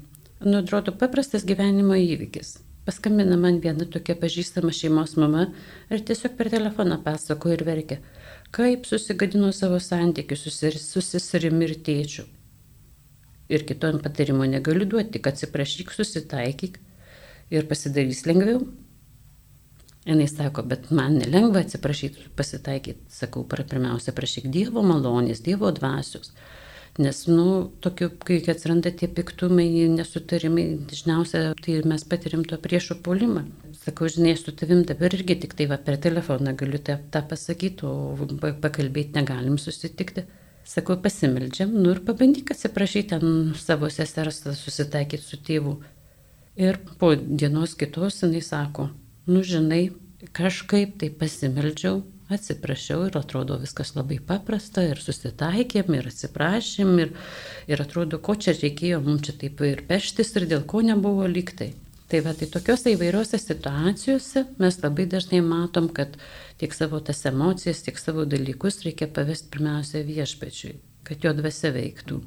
Nu, 0.43 0.59
atrodo, 0.59 0.93
paprastas 0.95 1.45
gyvenimo 1.47 1.97
įvykis. 1.99 2.57
Paskambina 2.83 3.37
man 3.39 3.61
viena 3.63 3.85
tokia 3.87 4.15
pažįstama 4.19 4.73
šeimos 4.75 5.15
mama 5.15 5.45
ir 5.87 6.01
tiesiog 6.03 6.33
per 6.35 6.49
telefoną 6.51 6.97
pasako 7.05 7.53
ir 7.55 7.63
verkia, 7.63 8.01
kaip 8.51 8.87
susigadino 8.89 9.51
savo 9.55 9.79
santykius 9.79 10.43
su 10.83 11.03
seserimi 11.03 11.69
ir 11.69 11.77
tėčiu. 11.87 12.25
Ir 13.53 13.63
kitom 13.69 14.01
patarimo 14.03 14.43
negaliu 14.49 14.87
duoti, 14.89 15.21
kad 15.23 15.37
atsiprašyk, 15.37 15.93
susitaikyk 15.95 16.79
ir 17.55 17.69
pasidarys 17.71 18.25
lengviau. 18.27 18.65
Jis 20.03 20.35
sako, 20.35 20.65
bet 20.67 20.89
man 20.91 21.15
nelengva 21.21 21.61
atsiprašyti, 21.63 22.27
pasitaikyti, 22.35 23.07
sakau, 23.07 23.45
pirmiausia, 23.47 24.11
prašyk 24.15 24.49
Dievo 24.51 24.83
malonės, 24.83 25.39
Dievo 25.45 25.71
dvasios. 25.71 26.33
Nes, 26.97 27.25
nu, 27.25 27.71
tokiu, 27.81 28.11
kai 28.21 28.35
atsiranda 28.53 28.91
tie 28.93 29.07
piktumai, 29.09 29.65
nesutarimai, 29.89 30.65
dažniausiai 30.91 31.55
tai 31.57 31.79
mes 31.89 32.03
patirim 32.05 32.43
to 32.45 32.59
priešo 32.61 32.99
polimą. 33.01 33.47
Sakau, 33.79 34.05
žinai, 34.13 34.35
su 34.37 34.53
tavim 34.53 34.83
dabar 34.85 35.15
irgi 35.17 35.39
tik 35.41 35.55
tai 35.57 35.65
va, 35.71 35.79
per 35.81 35.97
telefoną 35.97 36.53
galiu 36.59 36.77
tą, 36.77 36.99
tą 37.09 37.23
pasakyti, 37.31 37.89
o 37.89 38.29
pakalbėti 38.61 39.17
negalim 39.17 39.57
susitikti. 39.57 40.27
Sakau, 40.69 40.99
pasimeldžiam, 41.01 41.73
nu 41.73 41.95
ir 41.95 42.03
pabandyk 42.05 42.53
atsiprašyti 42.53 43.09
ten 43.15 43.57
savo 43.57 43.89
sesers, 43.89 44.43
susitaikyti 44.61 45.25
su 45.25 45.41
tėvu. 45.49 45.79
Ir 46.61 46.77
po 47.01 47.15
dienos 47.17 47.73
kitos 47.73 48.21
jinai 48.21 48.45
sako, 48.45 48.91
nu 49.25 49.41
žinai, 49.41 49.87
kažkaip 50.29 50.99
tai 51.01 51.09
pasimeldžiau, 51.09 52.03
atsiprašiau 52.31 53.07
ir 53.07 53.17
atrodo 53.19 53.57
viskas 53.61 53.93
labai 53.97 54.19
paprasta 54.23 54.83
ir 54.87 55.01
susitaikėm 55.03 55.95
ir 55.97 56.09
atsiprašėm 56.11 56.93
ir, 57.03 57.13
ir 57.67 57.83
atrodo, 57.83 58.19
ko 58.23 58.35
čia 58.35 58.55
reikėjo 58.55 59.01
mums 59.03 59.27
čia 59.27 59.37
taip 59.41 59.63
ir 59.67 59.83
peštis 59.89 60.35
ir 60.39 60.47
dėl 60.51 60.63
ko 60.69 60.83
nebuvo 60.85 61.27
lygtai. 61.27 61.73
Tai 62.13 62.19
va, 62.21 62.33
tai 62.37 62.45
tokiuose 62.51 62.91
įvairiuose 62.93 63.39
situacijose 63.41 64.43
mes 64.61 64.75
labai 64.83 65.07
dažnai 65.09 65.39
matom, 65.41 65.87
kad 65.89 66.13
tiek 66.61 66.75
savo 66.75 66.99
tas 67.01 67.23
emocijas, 67.25 67.81
tiek 67.85 67.97
savo 67.97 68.27
dalykus 68.29 68.83
reikia 68.85 69.07
pavesti 69.09 69.49
pirmiausia 69.55 70.03
viešpečiui, 70.05 70.75
kad 71.07 71.25
jo 71.25 71.33
dvasia 71.33 71.71
veiktų. 71.73 72.19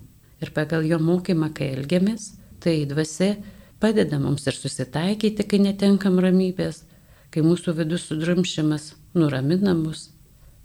Ir 0.43 0.51
pagal 0.57 0.85
jo 0.89 0.99
mokymą, 1.01 1.53
kai 1.55 1.71
elgiamės, 1.77 2.33
tai 2.61 2.81
dvasia 2.89 3.37
padeda 3.81 4.19
mums 4.19 4.49
ir 4.51 4.59
susitaikyti, 4.59 5.47
kai 5.47 5.63
netenkam 5.63 6.19
ramybės, 6.25 6.83
kai 7.31 7.45
mūsų 7.47 7.77
vidus 7.79 8.09
sudrumšiamas, 8.11 8.91
nuramina 9.17 9.75
mus, 9.75 10.11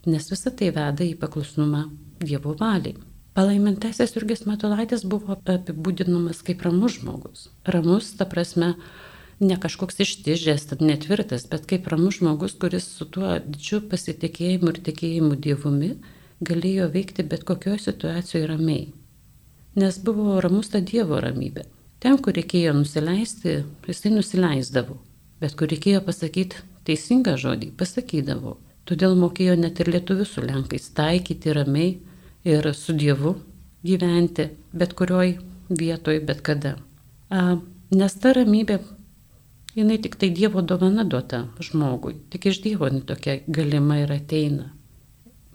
nes 0.06 0.28
visa 0.32 0.52
tai 0.52 0.72
veda 0.76 1.06
į 1.06 1.16
paklusnumą 1.22 1.88
Dievo 2.22 2.54
valiai. 2.60 2.98
Palaimintasis 3.34 4.12
Jurgis 4.12 4.44
Matulaitis 4.44 5.06
buvo 5.08 5.38
apibūdinamas 5.40 6.42
kaip 6.44 6.66
ramus 6.68 6.98
žmogus. 7.00 7.46
Ramus, 7.64 8.10
ta 8.20 8.28
prasme, 8.28 8.74
ne 9.40 9.56
kažkoks 9.56 10.02
ištižęs, 10.04 10.68
netvirtas, 10.84 11.48
bet 11.50 11.64
kaip 11.70 11.88
ramus 11.88 12.20
žmogus, 12.20 12.58
kuris 12.60 12.90
su 12.98 13.08
tuo 13.08 13.38
didžiu 13.46 13.80
pasitikėjimu 13.88 14.74
ir 14.74 14.82
tikėjimu 14.90 15.38
Dievumi 15.40 15.94
galėjo 16.44 16.90
veikti 16.92 17.24
bet 17.24 17.46
kokioje 17.48 17.86
situacijoje 17.86 18.50
ramiai. 18.52 18.90
Nes 19.80 20.02
buvo 20.04 20.42
ramus 20.44 20.74
ta 20.74 20.82
Dievo 20.84 21.22
ramybė. 21.24 21.64
Ten, 22.04 22.18
kur 22.18 22.36
reikėjo 22.36 22.74
nusileisti, 22.76 23.62
jisai 23.88 24.12
nusileisdavo, 24.12 24.98
bet 25.40 25.56
kur 25.56 25.72
reikėjo 25.72 26.04
pasakyti 26.04 26.66
teisingą 26.88 27.38
žodį, 27.39 27.72
pasakydavo. 27.78 28.58
Todėl 28.89 29.15
mokėjo 29.20 29.56
net 29.60 29.80
ir 29.80 29.91
lietuvių 29.94 30.26
su 30.28 30.44
lenkais 30.44 30.89
taikyti 30.98 31.54
ramiai 31.56 31.94
ir 32.48 32.74
su 32.74 32.96
Dievu 32.98 33.36
gyventi, 33.86 34.50
bet 34.74 34.96
kurioj 34.98 35.38
vietoj, 35.70 36.20
bet 36.26 36.41
kada. 36.46 36.76
A, 37.30 37.62
nes 37.94 38.17
ta 38.22 38.34
ramybė, 38.36 38.82
jinai 39.78 39.98
tik 40.02 40.17
tai 40.20 40.32
Dievo 40.34 40.62
dovana 40.65 41.06
duota 41.08 41.46
žmogui, 41.63 42.17
tik 42.34 42.52
iš 42.52 42.62
Dievo 42.65 42.89
jinai 42.89 43.06
tokia 43.08 43.39
galima 43.48 44.02
ir 44.02 44.13
ateina. 44.17 44.72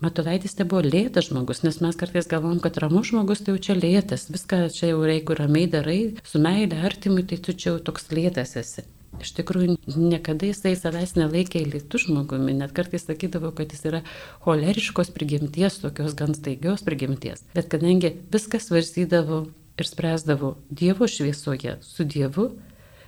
Matulaitis 0.01 0.53
tai 0.53 0.67
buvo 0.69 0.83
lėtas 0.85 1.31
žmogus, 1.31 1.63
nes 1.65 1.79
mes 1.81 1.95
kartais 1.97 2.27
galvom, 2.29 2.59
kad 2.61 2.75
ramus 2.77 3.09
žmogus 3.09 3.41
tai 3.41 3.55
jau 3.55 3.63
čia 3.67 3.75
lėtas, 3.79 4.27
viską 4.29 4.67
čia 4.73 4.91
jau 4.91 4.99
jeigu 5.09 5.37
ramiai 5.39 5.69
darai, 5.73 6.01
su 6.21 6.41
meilė 6.41 6.83
artimui, 6.85 7.25
tai 7.25 7.39
tu 7.41 7.55
čia 7.57 7.71
jau 7.71 7.79
toks 7.89 8.11
lėtas 8.13 8.53
esi. 8.61 8.85
Iš 9.17 9.33
tikrųjų, 9.39 9.77
niekada 9.97 10.49
jisai 10.49 10.75
savęs 10.77 11.15
nelaikė 11.17 11.63
lėtų 11.65 12.03
žmogumi, 12.03 12.53
net 12.59 12.73
kartais 12.77 13.07
sakydavo, 13.07 13.49
kad 13.57 13.73
jis 13.73 13.85
yra 13.89 14.01
choleriškos 14.45 15.09
prigimties, 15.15 15.79
tokios 15.81 16.13
gan 16.17 16.37
staigios 16.37 16.85
prigimties. 16.85 17.41
Bet 17.57 17.71
kadangi 17.73 18.13
viskas 18.33 18.69
varsydavo 18.73 19.45
ir 19.77 19.89
spręsdavo 19.89 20.55
Dievo 20.69 21.09
šviesoje, 21.09 21.79
su 21.81 22.05
Dievu, 22.05 22.51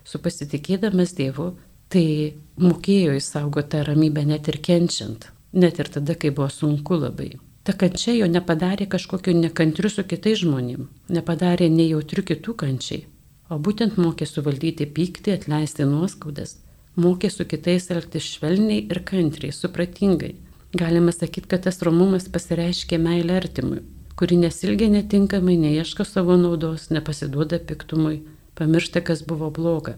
su 0.08 0.22
pasitikėdamas 0.24 1.14
Dievu, 1.18 1.52
tai 1.94 2.38
mokėjo 2.62 3.18
įsaugoti 3.20 3.76
tą 3.76 3.84
ramybę 3.86 4.26
net 4.30 4.50
ir 4.50 4.58
kenčiant 4.66 5.30
net 5.54 5.80
ir 5.80 5.90
tada, 5.90 6.16
kai 6.16 6.32
buvo 6.32 6.50
sunku 6.50 6.98
labai. 7.00 7.38
Ta 7.64 7.74
kančia 7.78 8.16
jo 8.16 8.28
nepadarė 8.30 8.88
kažkokiu 8.90 9.36
nekantriu 9.38 9.92
su 9.92 10.04
kitais 10.08 10.42
žmonėm, 10.42 10.88
nepadarė 11.14 11.70
nejautriu 11.70 12.24
kitų 12.26 12.56
kančiai, 12.64 13.06
o 13.50 13.58
būtent 13.58 13.98
mokė 13.98 14.28
suvaldyti 14.30 14.88
pyktį, 14.96 15.36
atleisti 15.40 15.88
nuoskaudas, 15.90 16.58
mokė 16.96 17.32
su 17.34 17.46
kitais 17.50 17.90
elgtis 17.94 18.28
švelniai 18.36 18.86
ir 18.86 19.02
kantriai, 19.12 19.56
supratingai. 19.56 20.36
Galima 20.78 21.12
sakyti, 21.16 21.50
kad 21.50 21.66
tas 21.66 21.82
romumas 21.86 22.30
pasireiškė 22.30 23.00
meilė 23.02 23.40
artimui, 23.40 23.82
kuri 24.20 24.38
nesilgia 24.38 24.90
netinkamai, 24.94 25.58
neieško 25.58 26.06
savo 26.06 26.38
naudos, 26.38 26.92
nepasiduoda 26.94 27.58
piktumui, 27.72 28.22
pamiršta, 28.60 29.02
kas 29.02 29.26
buvo 29.26 29.50
bloga. 29.50 29.98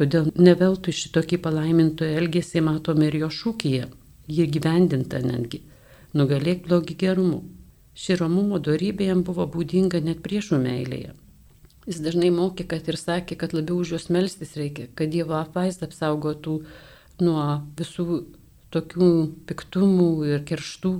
Todėl 0.00 0.30
neveltui 0.40 0.94
šitokį 0.96 1.42
palaimintojų 1.44 2.16
elgesį 2.22 2.62
matome 2.64 3.10
ir 3.10 3.18
jo 3.24 3.32
šūkyje 3.40 3.90
jį 4.30 4.46
gyvendinta 4.54 5.20
netgi, 5.24 5.60
nugalėk 6.16 6.64
blogį 6.66 6.96
gerumu. 7.02 7.40
Ši 8.00 8.16
romumo 8.20 8.60
darybė 8.62 9.10
jam 9.10 9.24
buvo 9.26 9.44
būdinga 9.50 10.00
net 10.04 10.22
priešų 10.24 10.60
meilėje. 10.62 11.12
Jis 11.90 11.98
dažnai 12.04 12.28
mokė, 12.30 12.68
kad 12.70 12.86
ir 12.86 12.94
sakė, 13.00 13.34
kad 13.34 13.54
labiau 13.56 13.80
už 13.82 13.96
juos 13.96 14.04
melstis 14.14 14.54
reikia, 14.54 14.86
kad 14.94 15.10
Dievo 15.10 15.34
apvaizdą 15.40 15.88
apsaugotų 15.88 16.60
nuo 17.24 17.46
visų 17.80 18.20
tokių 18.70 19.08
piktumų 19.48 20.10
ir 20.30 20.44
kerštų. 20.46 20.92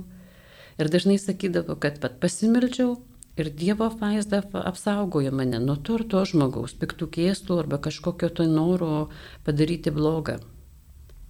Ir 0.81 0.89
dažnai 0.91 1.15
sakydavo, 1.21 1.77
kad 1.79 2.01
pat 2.03 2.17
pasimeldžiau 2.19 2.97
ir 3.39 3.49
Dievo 3.55 3.87
apvaizda 3.87 4.41
apsaugojo 4.67 5.31
mane 5.31 5.61
nuo 5.63 5.77
to 5.79 5.95
ir 5.99 6.03
to 6.11 6.23
žmogaus, 6.27 6.75
piktų 6.81 7.07
kėslų 7.15 7.61
arba 7.63 7.79
kažkokio 7.87 8.27
to 8.35 8.47
noro 8.49 9.07
padaryti 9.45 9.93
blogą. 9.95 10.41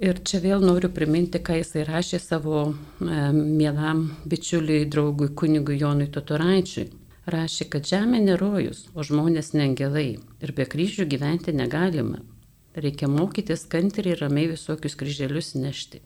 Ir 0.01 0.17
čia 0.25 0.39
vėl 0.41 0.63
noriu 0.65 0.89
priminti, 0.89 1.37
ką 1.37 1.59
jisai 1.59 1.85
rašė 1.85 2.17
savo 2.17 2.63
e, 2.65 2.73
mielam 3.37 4.07
bičiuliui, 4.25 4.87
draugui, 4.89 5.29
kunigui 5.37 5.77
Jonui 5.77 6.09
Totoraičiui. 6.09 6.87
Rašė, 7.29 7.67
kad 7.69 7.85
žemė 7.85 8.17
nerojus, 8.23 8.87
o 8.97 9.03
žmonės 9.05 9.51
nengelai 9.53 10.17
ir 10.17 10.53
be 10.57 10.65
kryžių 10.65 11.05
gyventi 11.05 11.53
negalima. 11.53 12.23
Reikia 12.73 13.05
mokytis 13.11 13.67
kantriai 13.69 14.15
ir 14.15 14.23
ramiai 14.23 14.47
visokius 14.49 14.97
kryželius 14.97 15.51
nešti. 15.53 15.99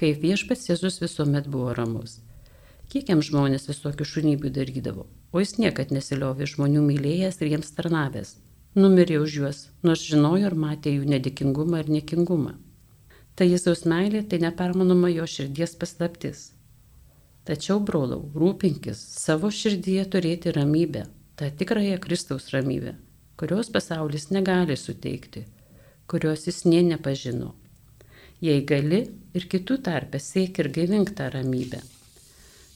Kaip 0.00 0.22
viešpats 0.22 0.70
Jėzus 0.70 1.02
visuomet 1.02 1.50
buvo 1.52 1.74
ramus. 1.76 2.22
Kiek 2.88 3.12
jam 3.12 3.20
žmonės 3.20 3.68
visokių 3.68 4.06
šunybių 4.08 4.54
darydavo, 4.56 5.04
o 5.32 5.42
jis 5.44 5.58
niekad 5.60 5.92
nesiliovė 5.92 6.48
žmonių 6.48 6.80
mylėjęs 6.86 7.42
ir 7.42 7.52
jiems 7.52 7.76
tarnavęs. 7.76 8.32
Numirė 8.72 9.20
už 9.20 9.36
juos, 9.36 9.62
nors 9.84 10.00
žinojo 10.08 10.48
ir 10.48 10.56
matė 10.56 10.96
jų 10.96 11.12
nedėkingumą 11.12 11.84
ir 11.84 11.92
niekingumą. 11.92 12.56
Ta 13.36 13.44
Jėzaus 13.44 13.84
meilė 13.84 14.24
tai 14.24 14.40
nepermanoma 14.40 15.12
jo 15.12 15.28
širdies 15.28 15.76
paslaptis. 15.76 16.54
Tačiau, 17.42 17.80
brolau, 17.82 18.28
rūpinkis 18.38 19.00
savo 19.18 19.48
širdyje 19.50 20.04
turėti 20.12 20.52
ramybę, 20.54 21.08
tą 21.34 21.48
tikrąją 21.58 21.96
Kristaus 22.04 22.52
ramybę, 22.54 22.92
kurios 23.36 23.70
pasaulis 23.74 24.28
negali 24.30 24.76
suteikti, 24.78 25.42
kurios 26.06 26.46
jis 26.46 26.62
nie 26.64 26.84
nepažino. 26.86 27.50
Jei 28.42 28.62
gali 28.66 29.02
ir 29.34 29.48
kitų 29.50 29.80
tarpę 29.88 30.22
siek 30.22 30.62
ir 30.62 30.70
gaivink 30.76 31.10
tą 31.18 31.32
ramybę. 31.34 31.82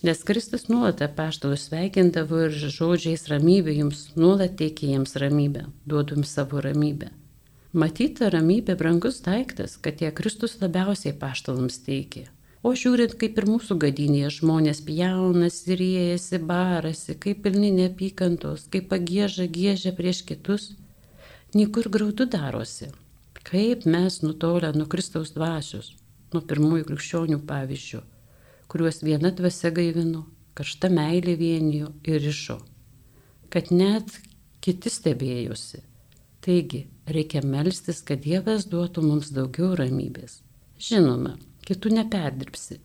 Nes 0.02 0.26
Kristus 0.26 0.66
nuolat 0.68 1.00
apaštalus 1.02 1.68
sveikindavo 1.68 2.42
ir 2.48 2.58
žodžiais 2.58 3.28
ramybė 3.30 3.78
jums 3.78 4.02
nuolat 4.18 4.58
teikė 4.58 4.90
jiems 4.96 5.14
ramybę, 5.22 5.68
duodum 5.86 6.26
savo 6.26 6.60
ramybę. 6.62 7.12
Matyta 7.72 8.32
ramybė 8.34 8.74
brangus 8.78 9.22
daiktas, 9.22 9.78
kad 9.78 10.02
tie 10.02 10.10
Kristus 10.10 10.58
labiausiai 10.60 11.14
paštalams 11.14 11.82
teikė. 11.86 12.26
O 12.64 12.72
žiūrint, 12.72 13.14
kaip 13.20 13.36
ir 13.38 13.46
mūsų 13.50 13.76
gadinėje 13.82 14.32
žmonės 14.38 14.80
pjaunasi, 14.86 15.76
riejasi, 15.80 16.40
barasi, 16.40 17.18
kaip 17.20 17.44
pilni 17.44 17.70
neapykantos, 17.76 18.66
kaip 18.72 18.88
pagėža 18.90 19.46
gėžia 19.52 19.92
prieš 19.96 20.24
kitus, 20.26 20.72
niekur 21.54 21.90
graudu 21.92 22.26
darosi. 22.26 22.90
Kaip 23.46 23.86
mes 23.86 24.22
nutolę 24.24 24.72
nuo 24.74 24.88
Kristaus 24.90 25.30
dvasios, 25.36 25.92
nuo 26.34 26.42
pirmųjų 26.42 26.88
krikščionių 26.88 27.42
pavyzdžių 27.46 28.02
kuriuos 28.68 29.02
viena 29.02 29.30
dvasia 29.30 29.70
gaivino, 29.70 30.24
karšta 30.58 30.90
meilė 30.90 31.36
vienijo 31.38 31.92
ir 32.04 32.24
išo, 32.30 32.58
kad 33.52 33.70
net 33.70 34.10
kiti 34.64 34.90
stebėjosi. 34.90 35.82
Taigi, 36.44 36.82
reikia 37.10 37.42
melstis, 37.46 38.02
kad 38.06 38.22
Dievas 38.22 38.66
duotų 38.70 39.02
mums 39.02 39.32
daugiau 39.34 39.74
ramybės. 39.78 40.40
Žinoma, 40.82 41.34
kitų 41.66 41.92
neperdirbsi, 41.98 42.78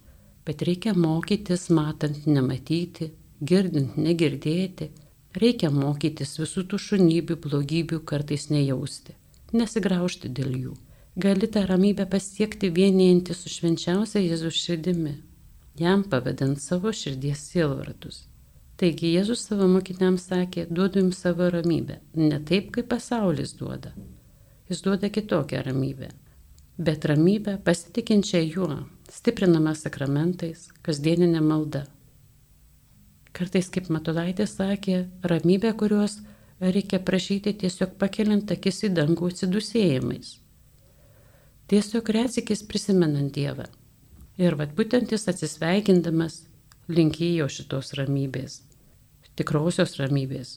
bet 0.45 0.63
reikia 0.67 0.93
mokytis 0.97 1.69
matant 1.73 2.25
nematyti, 2.27 3.11
girdint 3.41 3.97
negirdėti, 3.97 4.89
reikia 5.37 5.71
mokytis 5.73 6.37
visų 6.41 6.65
tų 6.69 6.79
šunybių, 6.85 7.37
blogybių 7.45 8.01
kartais 8.05 8.49
nejausti, 8.53 9.15
nesigraužti 9.53 10.29
dėl 10.29 10.55
jų. 10.57 10.77
Gali 11.21 11.47
tą 11.51 11.65
ramybę 11.67 12.05
pasiekti 12.07 12.69
vienijantį 12.71 13.35
su 13.35 13.51
švenčiausia 13.51 14.21
Jėzus 14.23 14.55
širdimi, 14.55 15.17
jam 15.79 16.05
pavedant 16.07 16.61
savo 16.63 16.93
širdies 16.95 17.41
sielvartus. 17.51 18.25
Taigi 18.79 19.11
Jėzus 19.13 19.43
savo 19.45 19.67
mokiniams 19.69 20.23
sakė, 20.31 20.65
duodu 20.71 21.03
jums 21.03 21.19
savo 21.21 21.49
ramybę, 21.53 21.99
ne 22.15 22.39
taip, 22.47 22.71
kaip 22.77 22.87
pasaulis 22.93 23.53
duoda. 23.59 23.91
Jis 24.71 24.81
duoda 24.85 25.11
kitokią 25.11 25.65
ramybę, 25.67 26.07
bet 26.77 27.05
ramybę 27.05 27.57
pasitikinčią 27.65 28.43
juo, 28.45 28.77
stiprinama 29.11 29.73
sakramentais, 29.75 30.69
kasdieninė 30.85 31.41
malda. 31.41 31.85
Kartais, 33.31 33.69
kaip 33.71 33.89
Matulaitė 33.89 34.47
sakė, 34.47 35.05
ramybė, 35.23 35.73
kurios 35.79 36.19
reikia 36.61 36.99
prašyti 36.99 37.53
tiesiog 37.63 37.95
pakeliant 37.99 38.51
akis 38.51 38.83
į 38.87 38.93
dangų 38.97 39.31
atsidusėjimais. 39.31 40.33
Tiesiog 41.71 42.09
retsikis 42.11 42.65
prisimenant 42.67 43.31
Dievą 43.33 43.69
Ir 44.41 44.55
vad 44.55 44.71
būtent 44.77 45.11
jis 45.11 45.27
atsisveikindamas 45.27 46.41
linkėjo 46.91 47.49
šitos 47.51 47.91
ramybės, 47.99 48.61
tikrosios 49.35 49.97
ramybės. 49.99 50.55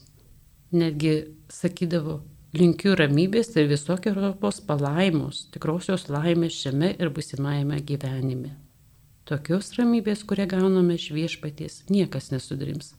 Netgi 0.71 1.11
sakydavo, 1.51 2.21
linkiu 2.59 2.93
ramybės 2.99 3.53
ir 3.57 3.67
visokio 3.69 4.13
Europos 4.13 4.61
palaimos, 4.65 5.45
tikrosios 5.53 6.07
laimės 6.11 6.57
šiame 6.61 6.91
ir 6.99 7.11
busimajame 7.13 7.79
gyvenime. 7.87 8.53
Tokios 9.25 9.71
ramybės, 9.79 10.21
kurią 10.29 10.45
gauname 10.51 10.99
iš 10.99 11.09
viešpaties, 11.15 11.79
niekas 11.89 12.29
nesudrims, 12.33 12.93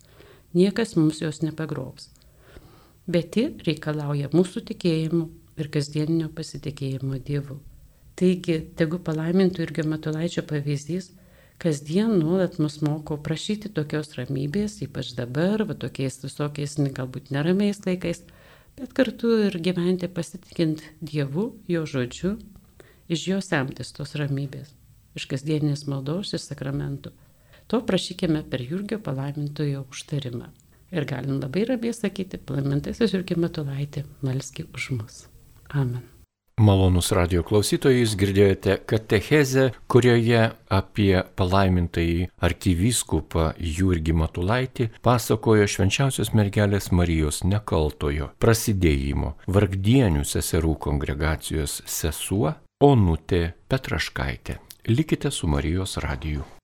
niekas 0.57 0.97
mums 0.99 1.21
jos 1.23 1.43
nepagrobs. 1.45 2.09
Bet 3.07 3.39
ji 3.39 3.53
reikalauja 3.67 4.33
mūsų 4.33 4.65
tikėjimų 4.73 5.27
ir 5.63 5.71
kasdieninio 5.73 6.33
pasitikėjimo 6.35 7.21
Dievu. 7.23 7.61
Taigi, 8.17 8.59
tegu 8.81 8.99
palaimintų 9.07 9.63
irgi 9.67 9.85
Matulaičio 9.87 10.43
pavyzdys, 10.49 11.13
kasdien 11.63 12.17
nuolat 12.19 12.59
mus 12.59 12.81
moko 12.83 13.19
prašyti 13.23 13.71
tokios 13.77 14.17
ramybės, 14.19 14.81
ypač 14.85 15.13
dabar, 15.19 15.63
va 15.69 15.77
tokiais 15.77 16.19
visokiais 16.25 16.79
galbūt 16.97 17.31
neramiais 17.31 17.83
laikais, 17.87 18.25
bet 18.77 18.93
kartu 18.97 19.33
ir 19.47 19.59
gyventi 19.63 20.09
pasitikint 20.09 20.83
Dievu, 21.01 21.55
Jo 21.69 21.87
žodžiu, 21.87 22.37
iš 23.09 23.29
jo 23.29 23.41
semtis 23.41 23.93
tos 23.97 24.17
ramybės, 24.19 24.73
iš 25.17 25.29
kasdieninės 25.31 25.87
maldos 25.91 26.35
ir 26.37 26.43
sakramentų. 26.43 27.13
To 27.67 27.81
prašykime 27.83 28.45
per 28.51 28.63
Jurgio 28.63 29.01
palaimintojo 29.03 29.87
užtarimą. 29.91 30.53
Ir 30.95 31.07
galim 31.09 31.41
labai 31.43 31.65
ramiai 31.67 31.95
sakyti, 31.97 32.39
palaimintasis 32.39 33.15
Jurgio 33.15 33.41
Matulaitė, 33.43 34.07
melski 34.23 34.69
už 34.71 34.93
mus. 34.95 35.25
Amen. 35.75 36.16
Malonus 36.57 37.11
radio 37.13 37.43
klausytojai, 37.45 37.99
jūs 38.01 38.15
girdėjote 38.17 38.79
katechezę, 38.89 39.67
kurioje 39.93 40.55
apie 40.73 41.21
palaimintąjį 41.37 42.31
arkivyskupą 42.49 43.51
Jurgį 43.61 44.15
Matulaitį 44.23 44.89
pasakojo 45.05 45.69
švenčiausios 45.69 46.33
mergelės 46.33 46.89
Marijos 46.97 47.43
nekaltojo 47.45 48.31
prasidėjimo 48.41 49.35
vargdienių 49.53 50.25
seserų 50.25 50.79
kongregacijos 50.89 51.83
sesuo 51.85 52.57
Onutė 52.81 53.51
Petraškaitė. 53.69 54.57
Likite 54.89 55.29
su 55.29 55.53
Marijos 55.53 56.01
radiju. 56.01 56.56